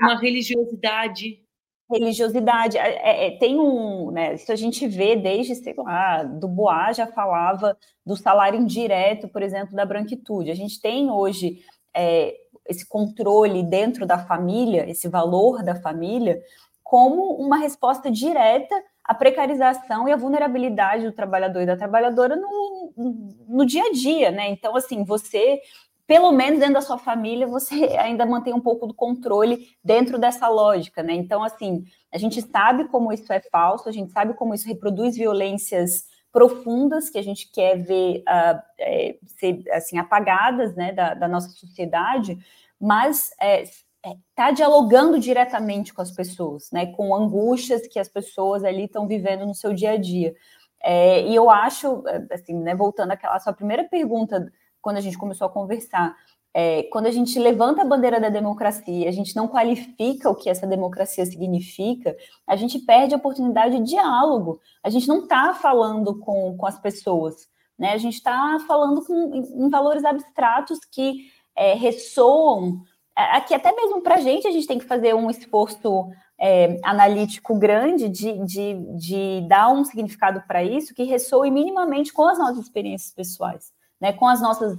Uma 0.00 0.18
religiosidade. 0.18 1.42
Religiosidade. 1.90 2.78
É, 2.78 3.26
é, 3.26 3.38
tem 3.38 3.60
um, 3.60 4.10
né? 4.10 4.34
Isso 4.34 4.50
a 4.50 4.56
gente 4.56 4.88
vê 4.88 5.14
desde, 5.14 5.54
sei 5.54 5.74
lá, 5.76 6.24
do 6.24 6.48
Bois 6.48 6.96
já 6.96 7.06
falava 7.06 7.76
do 8.04 8.16
salário 8.16 8.58
indireto, 8.58 9.28
por 9.28 9.42
exemplo, 9.42 9.76
da 9.76 9.84
branquitude. 9.84 10.50
A 10.50 10.54
gente 10.54 10.80
tem 10.80 11.10
hoje 11.10 11.60
é, 11.94 12.34
esse 12.68 12.86
controle 12.88 13.62
dentro 13.62 14.06
da 14.06 14.18
família, 14.18 14.88
esse 14.88 15.08
valor 15.08 15.62
da 15.62 15.74
família, 15.74 16.40
como 16.82 17.34
uma 17.34 17.56
resposta 17.56 18.10
direta 18.10 18.74
à 19.04 19.12
precarização 19.12 20.08
e 20.08 20.12
à 20.12 20.16
vulnerabilidade 20.16 21.04
do 21.04 21.12
trabalhador 21.12 21.62
e 21.62 21.66
da 21.66 21.76
trabalhadora 21.76 22.36
no, 22.36 22.92
no 23.48 23.66
dia 23.66 23.84
a 23.84 23.92
dia, 23.92 24.30
né? 24.30 24.48
Então, 24.48 24.76
assim, 24.76 25.04
você, 25.04 25.60
pelo 26.06 26.30
menos 26.30 26.60
dentro 26.60 26.74
da 26.74 26.80
sua 26.80 26.96
família, 26.96 27.46
você 27.46 27.96
ainda 27.98 28.24
mantém 28.24 28.54
um 28.54 28.60
pouco 28.60 28.86
do 28.86 28.94
controle 28.94 29.66
dentro 29.82 30.18
dessa 30.18 30.48
lógica, 30.48 31.02
né? 31.02 31.12
Então, 31.14 31.42
assim, 31.42 31.84
a 32.12 32.18
gente 32.18 32.40
sabe 32.40 32.86
como 32.88 33.12
isso 33.12 33.32
é 33.32 33.40
falso, 33.40 33.88
a 33.88 33.92
gente 33.92 34.12
sabe 34.12 34.34
como 34.34 34.54
isso 34.54 34.68
reproduz 34.68 35.16
violências 35.16 36.04
profundas 36.36 37.08
que 37.08 37.16
a 37.16 37.22
gente 37.22 37.50
quer 37.50 37.78
ver 37.78 38.18
uh, 38.18 38.60
é, 38.78 39.16
ser 39.38 39.64
assim 39.72 39.96
apagadas 39.96 40.76
né, 40.76 40.92
da, 40.92 41.14
da 41.14 41.26
nossa 41.26 41.48
sociedade, 41.48 42.38
mas 42.78 43.30
está 43.30 43.46
é, 43.46 43.62
é, 44.04 44.16
tá 44.34 44.50
dialogando 44.50 45.18
diretamente 45.18 45.94
com 45.94 46.02
as 46.02 46.10
pessoas, 46.10 46.70
né, 46.70 46.92
com 46.92 47.14
angústias 47.14 47.86
que 47.86 47.98
as 47.98 48.06
pessoas 48.06 48.64
ali 48.64 48.84
estão 48.84 49.08
vivendo 49.08 49.46
no 49.46 49.54
seu 49.54 49.72
dia 49.72 49.92
a 49.92 49.96
dia. 49.96 50.34
É, 50.82 51.22
e 51.22 51.34
eu 51.34 51.48
acho, 51.48 52.06
é, 52.06 52.26
assim, 52.30 52.54
né, 52.54 52.74
voltando 52.74 53.12
àquela 53.12 53.40
sua 53.40 53.54
primeira 53.54 53.84
pergunta, 53.84 54.52
quando 54.82 54.98
a 54.98 55.00
gente 55.00 55.16
começou 55.16 55.46
a 55.46 55.50
conversar, 55.50 56.14
é, 56.58 56.84
quando 56.84 57.04
a 57.04 57.10
gente 57.10 57.38
levanta 57.38 57.82
a 57.82 57.84
bandeira 57.84 58.18
da 58.18 58.30
democracia, 58.30 59.06
a 59.06 59.12
gente 59.12 59.36
não 59.36 59.46
qualifica 59.46 60.30
o 60.30 60.34
que 60.34 60.48
essa 60.48 60.66
democracia 60.66 61.26
significa, 61.26 62.16
a 62.46 62.56
gente 62.56 62.78
perde 62.78 63.12
a 63.12 63.18
oportunidade 63.18 63.76
de 63.76 63.90
diálogo. 63.90 64.58
A 64.82 64.88
gente 64.88 65.06
não 65.06 65.24
está 65.24 65.52
falando 65.52 66.18
com, 66.18 66.56
com 66.56 66.66
as 66.66 66.78
pessoas, 66.78 67.46
né? 67.78 67.92
A 67.92 67.98
gente 67.98 68.14
está 68.14 68.56
falando 68.66 69.04
com, 69.04 69.34
em, 69.34 69.68
valores 69.68 70.02
abstratos 70.02 70.78
que 70.90 71.26
é, 71.54 71.74
ressoam. 71.74 72.80
Aqui, 73.14 73.52
até 73.52 73.70
mesmo 73.72 74.00
para 74.00 74.14
a 74.14 74.20
gente, 74.22 74.48
a 74.48 74.50
gente 74.50 74.66
tem 74.66 74.78
que 74.78 74.86
fazer 74.86 75.14
um 75.14 75.28
esforço 75.28 76.08
é, 76.40 76.80
analítico 76.82 77.54
grande 77.58 78.08
de, 78.08 78.32
de, 78.46 78.96
de 78.96 79.46
dar 79.46 79.68
um 79.68 79.84
significado 79.84 80.42
para 80.48 80.64
isso 80.64 80.94
que 80.94 81.02
ressoe 81.02 81.50
minimamente 81.50 82.14
com 82.14 82.26
as 82.26 82.38
nossas 82.38 82.60
experiências 82.60 83.12
pessoais, 83.12 83.74
né, 84.00 84.14
com 84.14 84.26
as 84.26 84.40
nossas, 84.40 84.78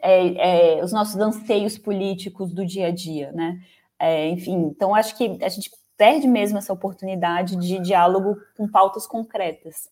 é, 0.00 0.78
é, 0.78 0.84
os 0.84 0.92
nossos 0.92 1.16
anseios 1.16 1.78
políticos 1.78 2.52
do 2.52 2.64
dia 2.64 2.86
a 2.86 2.90
dia, 2.90 3.32
né? 3.32 3.60
É, 3.98 4.28
enfim, 4.28 4.54
então 4.70 4.94
acho 4.94 5.16
que 5.16 5.38
a 5.42 5.48
gente 5.48 5.70
perde 5.96 6.28
mesmo 6.28 6.58
essa 6.58 6.72
oportunidade 6.72 7.56
de 7.56 7.80
diálogo 7.80 8.36
com 8.56 8.68
pautas 8.68 9.06
concretas 9.06 9.90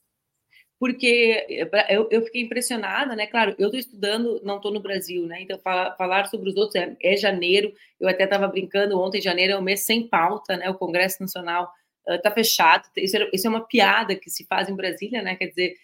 porque 0.79 1.47
eh, 1.49 1.95
eu, 1.95 2.09
eu 2.11 2.23
fiquei 2.23 2.43
impressionada, 2.43 3.17
né? 3.17 3.27
Claro, 3.27 3.55
eu 3.59 3.67
estou 3.67 3.79
estudando, 3.81 4.41
não 4.45 4.57
estou 4.57 4.73
no 4.73 4.81
Brasil, 4.81 5.27
né? 5.27 5.41
Então, 5.41 5.59
falar, 5.59 5.97
falar 5.97 6.27
sobre 6.27 6.51
os 6.51 6.57
outros 6.57 6.75
é, 6.77 6.95
é 7.03 7.17
janeiro. 7.17 7.73
Eu 7.99 8.09
até 8.09 8.25
estava 8.25 8.47
brincando 8.49 9.01
ontem, 9.01 9.21
janeiro 9.21 9.55
é 9.55 9.59
um 9.59 9.63
mês 9.63 9.87
sem 9.87 10.07
pauta, 10.07 10.57
né? 10.57 10.69
O 10.69 10.75
Congresso 10.75 11.23
Nacional 11.23 11.73
está 12.07 12.31
uh, 12.31 12.35
fechado. 12.35 12.89
Isso 12.97 13.17
é, 13.17 13.31
isso 13.33 13.47
é 13.47 13.51
uma 13.51 13.67
piada 13.67 14.15
que 14.15 14.31
se 14.31 14.45
faz 14.45 14.69
em 14.69 14.77
Brasília, 14.77 15.23
né? 15.23 15.35
Quer 15.37 15.47
dizer, 15.47 15.77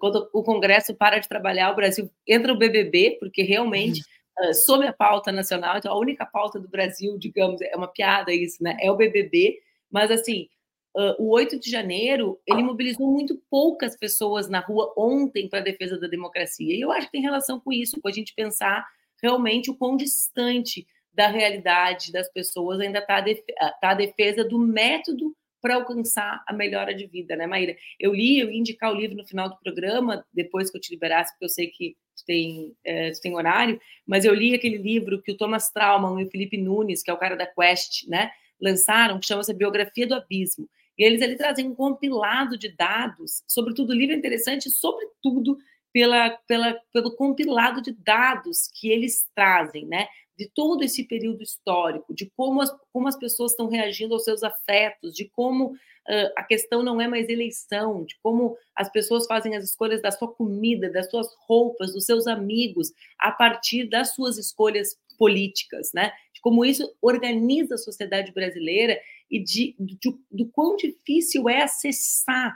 quando 0.00 0.28
o 0.32 0.42
Congresso 0.42 0.94
para 0.94 1.18
de 1.18 1.28
trabalhar, 1.28 1.70
o 1.70 1.76
Brasil 1.76 2.10
entra 2.26 2.52
o 2.52 2.58
BBB, 2.58 3.16
porque 3.20 3.42
realmente. 3.42 4.00
Uh, 4.36 4.52
sob 4.52 4.84
a 4.84 4.92
pauta 4.92 5.30
nacional, 5.30 5.78
então 5.78 5.92
a 5.92 5.96
única 5.96 6.26
pauta 6.26 6.58
do 6.58 6.68
Brasil, 6.68 7.16
digamos, 7.16 7.60
é 7.60 7.76
uma 7.76 7.86
piada 7.86 8.34
isso, 8.34 8.60
né? 8.60 8.76
É 8.80 8.90
o 8.90 8.96
BBB, 8.96 9.60
mas 9.88 10.10
assim, 10.10 10.48
uh, 10.96 11.22
o 11.22 11.30
8 11.30 11.58
de 11.58 11.70
janeiro, 11.70 12.40
ele 12.46 12.62
mobilizou 12.62 13.06
muito 13.06 13.40
poucas 13.50 13.96
pessoas 13.96 14.48
na 14.48 14.60
rua 14.60 14.92
ontem 14.96 15.48
para 15.48 15.60
a 15.60 15.62
defesa 15.62 15.98
da 15.98 16.06
democracia. 16.06 16.74
E 16.74 16.80
eu 16.80 16.90
acho 16.90 17.06
que 17.06 17.12
tem 17.12 17.22
relação 17.22 17.60
com 17.60 17.72
isso, 17.72 18.00
com 18.00 18.08
a 18.08 18.12
gente 18.12 18.34
pensar 18.34 18.84
realmente 19.22 19.70
o 19.70 19.76
quão 19.76 19.96
distante 19.96 20.86
da 21.12 21.28
realidade 21.28 22.10
das 22.10 22.30
pessoas 22.32 22.80
ainda 22.80 22.98
está 22.98 23.16
a, 23.16 23.20
def 23.20 23.40
tá 23.80 23.90
a 23.90 23.94
defesa 23.94 24.44
do 24.44 24.58
método 24.58 25.34
para 25.64 25.76
alcançar 25.76 26.44
a 26.46 26.52
melhora 26.52 26.94
de 26.94 27.06
vida, 27.06 27.34
né, 27.34 27.46
Maíra? 27.46 27.74
Eu 27.98 28.12
li, 28.12 28.38
eu 28.38 28.50
ia 28.50 28.58
indicar 28.58 28.92
o 28.92 28.94
livro 28.94 29.16
no 29.16 29.26
final 29.26 29.48
do 29.48 29.56
programa, 29.56 30.22
depois 30.30 30.70
que 30.70 30.76
eu 30.76 30.80
te 30.80 30.90
liberasse, 30.90 31.32
porque 31.32 31.46
eu 31.46 31.48
sei 31.48 31.68
que 31.68 31.96
tu 32.14 32.22
tem, 32.26 32.76
é, 32.84 33.10
tu 33.12 33.20
tem 33.22 33.34
horário, 33.34 33.80
mas 34.06 34.26
eu 34.26 34.34
li 34.34 34.54
aquele 34.54 34.76
livro 34.76 35.22
que 35.22 35.32
o 35.32 35.36
Thomas 35.38 35.70
Trauman 35.70 36.20
e 36.20 36.26
o 36.26 36.30
Felipe 36.30 36.58
Nunes, 36.58 37.02
que 37.02 37.10
é 37.10 37.14
o 37.14 37.16
cara 37.16 37.34
da 37.34 37.46
Quest, 37.46 38.06
né, 38.08 38.30
lançaram, 38.60 39.18
que 39.18 39.26
chama-se 39.26 39.54
Biografia 39.54 40.06
do 40.06 40.14
Abismo. 40.14 40.68
E 40.98 41.02
eles 41.02 41.22
ali 41.22 41.34
trazem 41.34 41.66
um 41.66 41.74
compilado 41.74 42.58
de 42.58 42.68
dados, 42.68 43.42
sobretudo 43.48 43.88
o 43.88 43.96
livro 43.96 44.14
é 44.14 44.18
interessante, 44.18 44.68
sobretudo 44.68 45.56
pela, 45.94 46.28
pela, 46.46 46.78
pelo 46.92 47.16
compilado 47.16 47.80
de 47.80 47.92
dados 47.92 48.68
que 48.78 48.90
eles 48.90 49.26
trazem, 49.34 49.86
né? 49.86 50.08
De 50.36 50.50
todo 50.54 50.82
esse 50.82 51.04
período 51.04 51.42
histórico, 51.42 52.14
de 52.14 52.30
como 52.36 52.60
as, 52.60 52.74
como 52.92 53.08
as 53.08 53.16
pessoas 53.16 53.52
estão 53.52 53.68
reagindo 53.68 54.14
aos 54.14 54.24
seus 54.24 54.42
afetos, 54.42 55.14
de 55.14 55.26
como 55.26 55.72
uh, 55.72 56.32
a 56.36 56.42
questão 56.42 56.82
não 56.82 57.00
é 57.00 57.06
mais 57.06 57.28
eleição, 57.28 58.04
de 58.04 58.16
como 58.22 58.56
as 58.74 58.90
pessoas 58.90 59.26
fazem 59.26 59.56
as 59.56 59.64
escolhas 59.64 60.02
da 60.02 60.10
sua 60.10 60.32
comida, 60.32 60.90
das 60.90 61.08
suas 61.10 61.28
roupas, 61.46 61.92
dos 61.92 62.04
seus 62.04 62.26
amigos, 62.26 62.92
a 63.18 63.30
partir 63.30 63.88
das 63.88 64.14
suas 64.14 64.36
escolhas 64.38 64.98
políticas, 65.16 65.90
né? 65.94 66.12
como 66.44 66.62
isso 66.62 66.94
organiza 67.00 67.76
a 67.76 67.78
sociedade 67.78 68.30
brasileira 68.30 69.00
e 69.30 69.42
de, 69.42 69.74
de, 69.80 69.98
do 70.30 70.46
quão 70.50 70.76
difícil 70.76 71.48
é 71.48 71.62
acessar 71.62 72.54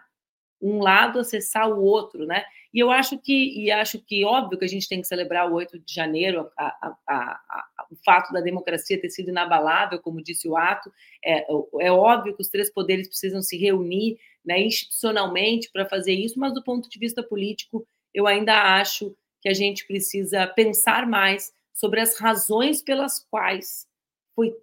um 0.61 0.83
lado, 0.83 1.19
acessar 1.19 1.71
o 1.71 1.83
outro, 1.83 2.27
né? 2.27 2.45
E 2.73 2.81
eu 2.81 2.91
acho 2.91 3.19
que, 3.19 3.59
e 3.59 3.71
acho 3.71 3.99
que 3.99 4.25
óbvio 4.25 4.59
que 4.59 4.65
a 4.65 4.69
gente 4.69 4.89
tem 4.89 5.01
que 5.01 5.07
celebrar 5.07 5.51
o 5.51 5.55
8 5.55 5.79
de 5.79 5.95
janeiro, 5.95 6.51
a, 6.57 6.67
a, 6.67 6.97
a, 7.09 7.87
o 7.91 7.97
fato 8.05 8.33
da 8.33 8.41
democracia 8.41 9.01
ter 9.01 9.09
sido 9.09 9.31
inabalável, 9.31 9.99
como 10.01 10.23
disse 10.23 10.47
o 10.47 10.57
ato, 10.57 10.93
é, 11.25 11.47
é 11.81 11.91
óbvio 11.91 12.35
que 12.35 12.43
os 12.43 12.49
três 12.49 12.71
poderes 12.71 13.09
precisam 13.09 13.41
se 13.41 13.57
reunir 13.57 14.19
né, 14.45 14.61
institucionalmente 14.61 15.71
para 15.73 15.87
fazer 15.87 16.13
isso, 16.13 16.39
mas 16.39 16.53
do 16.53 16.63
ponto 16.63 16.89
de 16.89 16.99
vista 16.99 17.23
político, 17.23 17.87
eu 18.13 18.27
ainda 18.27 18.79
acho 18.79 19.15
que 19.41 19.49
a 19.49 19.55
gente 19.55 19.87
precisa 19.87 20.47
pensar 20.47 21.07
mais 21.07 21.53
sobre 21.73 22.01
as 22.01 22.19
razões 22.19 22.83
pelas 22.83 23.25
quais 23.31 23.87
foi 24.35 24.55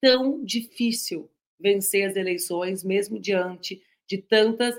tão 0.00 0.42
difícil 0.44 1.30
vencer 1.58 2.08
as 2.08 2.16
eleições, 2.16 2.82
mesmo 2.82 3.18
diante 3.18 3.82
de 4.06 4.18
tantas 4.18 4.74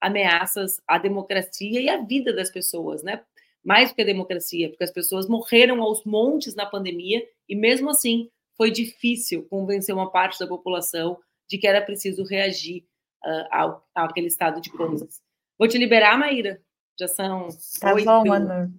ameaças 0.00 0.80
à 0.86 0.98
democracia 0.98 1.80
e 1.80 1.88
à 1.88 2.02
vida 2.02 2.32
das 2.32 2.50
pessoas, 2.50 3.02
né? 3.02 3.22
Mais 3.64 3.90
do 3.90 3.96
que 3.96 4.02
a 4.02 4.06
democracia, 4.06 4.68
porque 4.68 4.84
as 4.84 4.92
pessoas 4.92 5.28
morreram 5.28 5.82
aos 5.82 6.04
montes 6.04 6.54
na 6.54 6.66
pandemia 6.66 7.26
e 7.48 7.56
mesmo 7.56 7.90
assim 7.90 8.30
foi 8.56 8.70
difícil 8.70 9.46
convencer 9.48 9.94
uma 9.94 10.10
parte 10.10 10.38
da 10.38 10.46
população 10.46 11.18
de 11.48 11.58
que 11.58 11.66
era 11.66 11.82
preciso 11.82 12.24
reagir 12.24 12.84
uh, 13.24 13.46
ao, 13.50 13.88
àquele 13.94 14.28
estado 14.28 14.60
de 14.60 14.70
coisas. 14.70 15.20
Vou 15.58 15.68
te 15.68 15.78
liberar, 15.78 16.18
Maíra. 16.18 16.60
Já 16.98 17.08
são 17.08 17.48
tá 17.80 17.94
oito. 17.94 18.04
Bom, 18.04 18.24
Manu. 18.24 18.72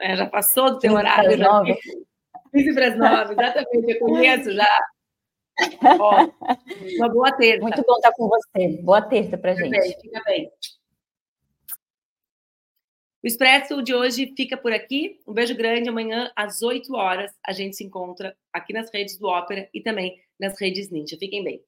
É, 0.00 0.16
já 0.16 0.26
passou 0.26 0.70
do 0.70 0.78
teu 0.78 0.94
horário. 0.94 1.30
15 2.52 2.74
para 2.74 2.88
as 2.88 2.98
9, 2.98 3.32
exatamente. 3.32 3.92
Eu 3.92 3.98
conheço 4.00 4.52
já. 4.52 4.78
Ó, 6.00 6.28
uma 6.98 7.08
boa 7.08 7.32
terça. 7.32 7.62
Muito 7.62 7.82
bom 7.82 7.96
estar 7.96 8.12
com 8.12 8.28
você. 8.28 8.68
Boa 8.82 9.02
terça 9.02 9.36
para 9.36 9.54
gente. 9.54 9.70
Bem, 9.70 10.00
fica 10.00 10.22
bem. 10.24 10.50
O 13.22 13.26
Expresso 13.26 13.80
de 13.82 13.94
hoje 13.94 14.34
fica 14.36 14.56
por 14.56 14.72
aqui. 14.72 15.20
Um 15.26 15.32
beijo 15.32 15.56
grande. 15.56 15.88
Amanhã, 15.88 16.32
às 16.34 16.60
8 16.60 16.92
horas, 16.94 17.30
a 17.46 17.52
gente 17.52 17.76
se 17.76 17.84
encontra 17.84 18.36
aqui 18.52 18.72
nas 18.72 18.90
redes 18.92 19.16
do 19.16 19.28
Ópera 19.28 19.68
e 19.72 19.80
também 19.80 20.20
nas 20.40 20.60
redes 20.60 20.90
Ninja. 20.90 21.16
Fiquem 21.16 21.44
bem. 21.44 21.62